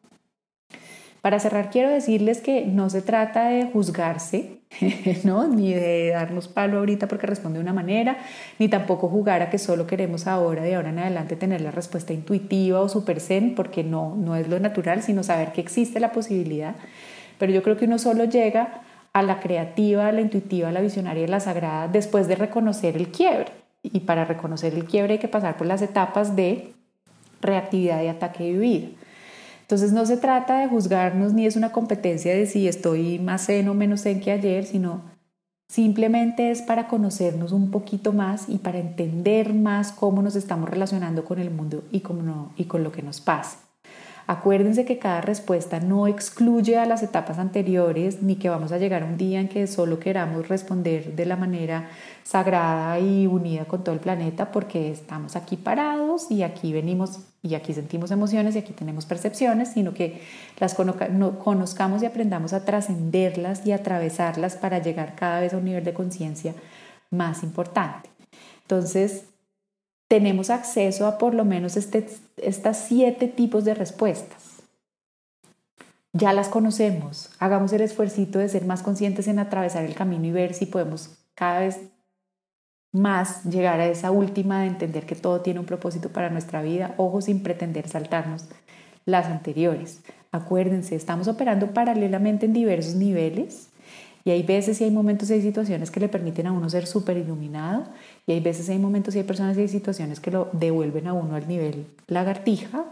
Para 1.27 1.41
cerrar, 1.41 1.71
quiero 1.71 1.89
decirles 1.89 2.39
que 2.39 2.65
no 2.65 2.89
se 2.89 3.01
trata 3.01 3.49
de 3.49 3.65
juzgarse, 3.65 4.61
¿no? 5.25 5.45
ni 5.45 5.73
de 5.73 6.11
darnos 6.11 6.47
palo 6.47 6.77
ahorita 6.77 7.09
porque 7.09 7.27
responde 7.27 7.59
de 7.59 7.63
una 7.63 7.73
manera, 7.73 8.17
ni 8.59 8.69
tampoco 8.69 9.09
jugar 9.09 9.41
a 9.41 9.49
que 9.49 9.57
solo 9.57 9.87
queremos 9.87 10.25
ahora, 10.25 10.63
de 10.63 10.75
ahora 10.75 10.87
en 10.87 10.99
adelante, 10.99 11.35
tener 11.35 11.59
la 11.59 11.71
respuesta 11.71 12.13
intuitiva 12.13 12.79
o 12.79 12.87
super 12.87 13.19
zen, 13.19 13.55
porque 13.55 13.83
no, 13.83 14.15
no 14.15 14.37
es 14.37 14.47
lo 14.47 14.57
natural, 14.61 15.03
sino 15.03 15.21
saber 15.21 15.51
que 15.51 15.59
existe 15.59 15.99
la 15.99 16.13
posibilidad. 16.13 16.77
Pero 17.37 17.51
yo 17.51 17.61
creo 17.61 17.75
que 17.75 17.83
uno 17.83 17.99
solo 17.99 18.23
llega 18.23 18.83
a 19.11 19.21
la 19.21 19.41
creativa, 19.41 20.07
a 20.07 20.13
la 20.13 20.21
intuitiva, 20.21 20.69
a 20.69 20.71
la 20.71 20.79
visionaria 20.79 21.25
a 21.25 21.29
la 21.29 21.41
sagrada 21.41 21.89
después 21.89 22.29
de 22.29 22.35
reconocer 22.35 22.95
el 22.95 23.09
quiebre. 23.09 23.51
Y 23.83 23.99
para 23.99 24.23
reconocer 24.23 24.73
el 24.73 24.85
quiebre 24.85 25.15
hay 25.15 25.19
que 25.19 25.27
pasar 25.27 25.57
por 25.57 25.67
las 25.67 25.81
etapas 25.81 26.37
de 26.37 26.71
reactividad 27.41 28.01
y 28.01 28.07
ataque 28.07 28.49
y 28.49 28.57
huida. 28.57 28.87
Entonces 29.67 29.91
no 29.91 30.05
se 30.05 30.15
trata 30.15 30.59
de 30.59 30.69
juzgarnos 30.69 31.33
ni 31.33 31.45
es 31.45 31.57
una 31.57 31.73
competencia 31.73 32.33
de 32.33 32.45
si 32.45 32.69
estoy 32.69 33.19
más 33.19 33.47
zen 33.47 33.67
o 33.67 33.73
menos 33.73 34.03
zen 34.03 34.21
que 34.21 34.31
ayer, 34.31 34.65
sino 34.65 35.01
simplemente 35.67 36.51
es 36.51 36.61
para 36.61 36.87
conocernos 36.87 37.51
un 37.51 37.69
poquito 37.69 38.13
más 38.13 38.47
y 38.47 38.59
para 38.59 38.79
entender 38.79 39.53
más 39.53 39.91
cómo 39.91 40.21
nos 40.21 40.37
estamos 40.37 40.69
relacionando 40.69 41.25
con 41.25 41.39
el 41.39 41.51
mundo 41.51 41.83
y, 41.91 41.97
y 42.55 42.63
con 42.63 42.83
lo 42.83 42.91
que 42.93 43.01
nos 43.01 43.19
pasa. 43.19 43.66
Acuérdense 44.29 44.83
que 44.83 44.99
cada 44.99 45.21
respuesta 45.21 45.79
no 45.79 46.05
excluye 46.05 46.77
a 46.77 46.85
las 46.85 47.01
etapas 47.01 47.39
anteriores 47.39 48.21
ni 48.21 48.35
que 48.35 48.49
vamos 48.49 48.73
a 48.73 48.77
llegar 48.77 49.03
a 49.03 49.05
un 49.05 49.15
día 49.15 49.39
en 49.39 49.47
que 49.47 49.65
solo 49.67 49.99
queramos 49.99 50.49
responder 50.49 51.15
de 51.15 51.25
la 51.25 51.37
manera 51.37 51.87
sagrada 52.25 52.99
y 52.99 53.25
unida 53.25 53.63
con 53.63 53.85
todo 53.85 53.95
el 53.95 54.01
planeta 54.01 54.51
porque 54.51 54.91
estamos 54.91 55.37
aquí 55.37 55.55
parados 55.55 56.29
y 56.29 56.43
aquí 56.43 56.73
venimos 56.73 57.21
y 57.41 57.55
aquí 57.55 57.73
sentimos 57.73 58.11
emociones 58.11 58.55
y 58.55 58.59
aquí 58.59 58.73
tenemos 58.73 59.05
percepciones, 59.05 59.69
sino 59.69 59.93
que 59.93 60.21
las 60.59 60.75
conozcamos 60.75 62.03
y 62.03 62.05
aprendamos 62.05 62.51
a 62.51 62.65
trascenderlas 62.65 63.65
y 63.65 63.71
atravesarlas 63.71 64.57
para 64.57 64.79
llegar 64.79 65.15
cada 65.15 65.39
vez 65.39 65.53
a 65.53 65.57
un 65.57 65.63
nivel 65.63 65.85
de 65.85 65.93
conciencia 65.93 66.53
más 67.11 67.43
importante. 67.43 68.09
Entonces, 68.63 69.23
tenemos 70.07 70.49
acceso 70.49 71.05
a 71.05 71.17
por 71.17 71.33
lo 71.33 71.45
menos 71.45 71.77
este, 71.77 72.07
estas 72.37 72.77
siete 72.87 73.27
tipos 73.27 73.65
de 73.65 73.73
respuestas. 73.73 74.57
Ya 76.13 76.33
las 76.33 76.47
conocemos, 76.47 77.29
hagamos 77.39 77.73
el 77.73 77.81
esfuerzo 77.81 78.21
de 78.39 78.49
ser 78.49 78.65
más 78.65 78.81
conscientes 78.81 79.27
en 79.27 79.39
atravesar 79.39 79.83
el 79.83 79.93
camino 79.93 80.25
y 80.25 80.31
ver 80.31 80.53
si 80.53 80.65
podemos 80.65 81.17
cada 81.35 81.59
vez 81.59 81.79
más 82.91 83.43
llegar 83.43 83.79
a 83.79 83.85
esa 83.85 84.11
última 84.11 84.61
de 84.61 84.67
entender 84.67 85.05
que 85.05 85.15
todo 85.15 85.41
tiene 85.41 85.59
un 85.59 85.65
propósito 85.65 86.09
para 86.09 86.29
nuestra 86.29 86.61
vida, 86.61 86.95
ojo 86.97 87.21
sin 87.21 87.43
pretender 87.43 87.87
saltarnos 87.87 88.45
las 89.05 89.27
anteriores. 89.27 90.01
Acuérdense, 90.31 90.95
estamos 90.95 91.27
operando 91.27 91.73
paralelamente 91.73 92.45
en 92.45 92.53
diversos 92.53 92.95
niveles 92.95 93.69
y 94.27 94.31
hay 94.31 94.43
veces 94.43 94.81
y 94.81 94.83
hay 94.83 94.91
momentos 94.91 95.29
y 95.29 95.35
hay 95.35 95.41
situaciones 95.41 95.89
que 95.89 96.01
le 96.01 96.09
permiten 96.09 96.47
a 96.47 96.51
uno 96.51 96.69
ser 96.69 96.85
súper 96.85 97.15
iluminado 97.15 97.85
y 98.25 98.33
hay 98.33 98.41
veces 98.41 98.67
y 98.67 98.73
hay 98.73 98.77
momentos 98.77 99.15
y 99.15 99.19
hay 99.19 99.23
personas 99.23 99.57
y 99.57 99.61
hay 99.61 99.69
situaciones 99.69 100.19
que 100.19 100.31
lo 100.31 100.49
devuelven 100.51 101.07
a 101.07 101.13
uno 101.13 101.35
al 101.35 101.47
nivel 101.47 101.85
lagartija, 102.07 102.83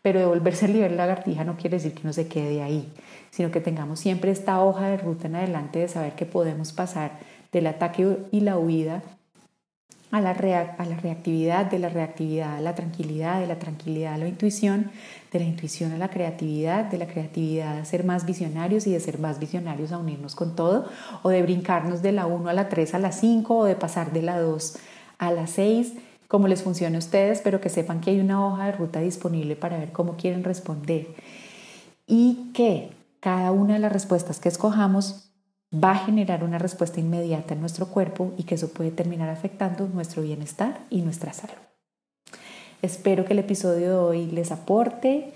pero 0.00 0.20
devolverse 0.20 0.64
al 0.64 0.72
nivel 0.72 0.96
lagartija 0.96 1.44
no 1.44 1.58
quiere 1.58 1.76
decir 1.76 1.92
que 1.92 2.00
uno 2.04 2.14
se 2.14 2.28
quede 2.28 2.62
ahí, 2.62 2.88
sino 3.30 3.50
que 3.50 3.60
tengamos 3.60 4.00
siempre 4.00 4.30
esta 4.30 4.64
hoja 4.64 4.88
de 4.88 4.96
ruta 4.96 5.26
en 5.26 5.36
adelante 5.36 5.80
de 5.80 5.88
saber 5.88 6.14
que 6.14 6.24
podemos 6.24 6.72
pasar 6.72 7.18
del 7.52 7.66
ataque 7.66 8.16
y 8.30 8.40
la 8.40 8.56
huida 8.56 9.02
a 10.10 10.20
la, 10.20 10.30
a 10.30 10.84
la 10.84 10.96
reactividad, 10.96 11.66
de 11.66 11.78
la 11.78 11.88
reactividad 11.88 12.56
a 12.56 12.60
la 12.60 12.74
tranquilidad, 12.74 13.40
de 13.40 13.46
la 13.46 13.58
tranquilidad 13.58 14.14
a 14.14 14.18
la 14.18 14.26
intuición, 14.26 14.90
de 15.32 15.38
la 15.38 15.44
intuición 15.44 15.92
a 15.92 15.98
la 15.98 16.10
creatividad, 16.10 16.86
de 16.86 16.98
la 16.98 17.06
creatividad 17.06 17.78
a 17.78 17.84
ser 17.84 18.04
más 18.04 18.26
visionarios 18.26 18.86
y 18.86 18.92
de 18.92 19.00
ser 19.00 19.20
más 19.20 19.38
visionarios 19.38 19.92
a 19.92 19.98
unirnos 19.98 20.34
con 20.34 20.56
todo, 20.56 20.86
o 21.22 21.28
de 21.28 21.42
brincarnos 21.42 22.02
de 22.02 22.12
la 22.12 22.26
1 22.26 22.48
a 22.48 22.52
la 22.52 22.68
3 22.68 22.94
a 22.94 22.98
la 22.98 23.12
5 23.12 23.56
o 23.56 23.64
de 23.64 23.76
pasar 23.76 24.12
de 24.12 24.22
la 24.22 24.40
2 24.40 24.78
a 25.18 25.30
la 25.30 25.46
6, 25.46 25.94
como 26.26 26.48
les 26.48 26.62
funcione 26.62 26.96
a 26.96 26.98
ustedes, 26.98 27.40
pero 27.42 27.60
que 27.60 27.68
sepan 27.68 28.00
que 28.00 28.10
hay 28.10 28.20
una 28.20 28.44
hoja 28.44 28.66
de 28.66 28.72
ruta 28.72 29.00
disponible 29.00 29.54
para 29.54 29.78
ver 29.78 29.92
cómo 29.92 30.16
quieren 30.16 30.42
responder. 30.42 31.08
Y 32.06 32.50
que 32.52 32.90
cada 33.20 33.52
una 33.52 33.74
de 33.74 33.80
las 33.80 33.92
respuestas 33.92 34.40
que 34.40 34.48
escojamos 34.48 35.29
va 35.72 35.92
a 35.92 35.98
generar 35.98 36.42
una 36.42 36.58
respuesta 36.58 37.00
inmediata 37.00 37.54
en 37.54 37.60
nuestro 37.60 37.86
cuerpo 37.86 38.32
y 38.36 38.42
que 38.42 38.56
eso 38.56 38.70
puede 38.70 38.90
terminar 38.90 39.28
afectando 39.28 39.88
nuestro 39.88 40.22
bienestar 40.22 40.80
y 40.90 41.02
nuestra 41.02 41.32
salud. 41.32 41.54
Espero 42.82 43.24
que 43.24 43.34
el 43.34 43.40
episodio 43.40 43.88
de 43.88 43.94
hoy 43.94 44.26
les 44.26 44.50
aporte, 44.52 45.32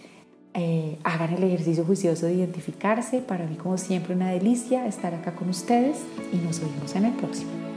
eh, 0.54 0.98
hagan 1.04 1.34
el 1.34 1.44
ejercicio 1.44 1.84
juicioso 1.84 2.26
de 2.26 2.34
identificarse. 2.34 3.18
Para 3.20 3.46
mí, 3.46 3.56
como 3.56 3.76
siempre, 3.76 4.14
una 4.14 4.30
delicia 4.30 4.86
estar 4.86 5.14
acá 5.14 5.34
con 5.34 5.50
ustedes 5.50 5.98
y 6.32 6.36
nos 6.36 6.60
vemos 6.60 6.94
en 6.94 7.04
el 7.04 7.12
próximo. 7.12 7.73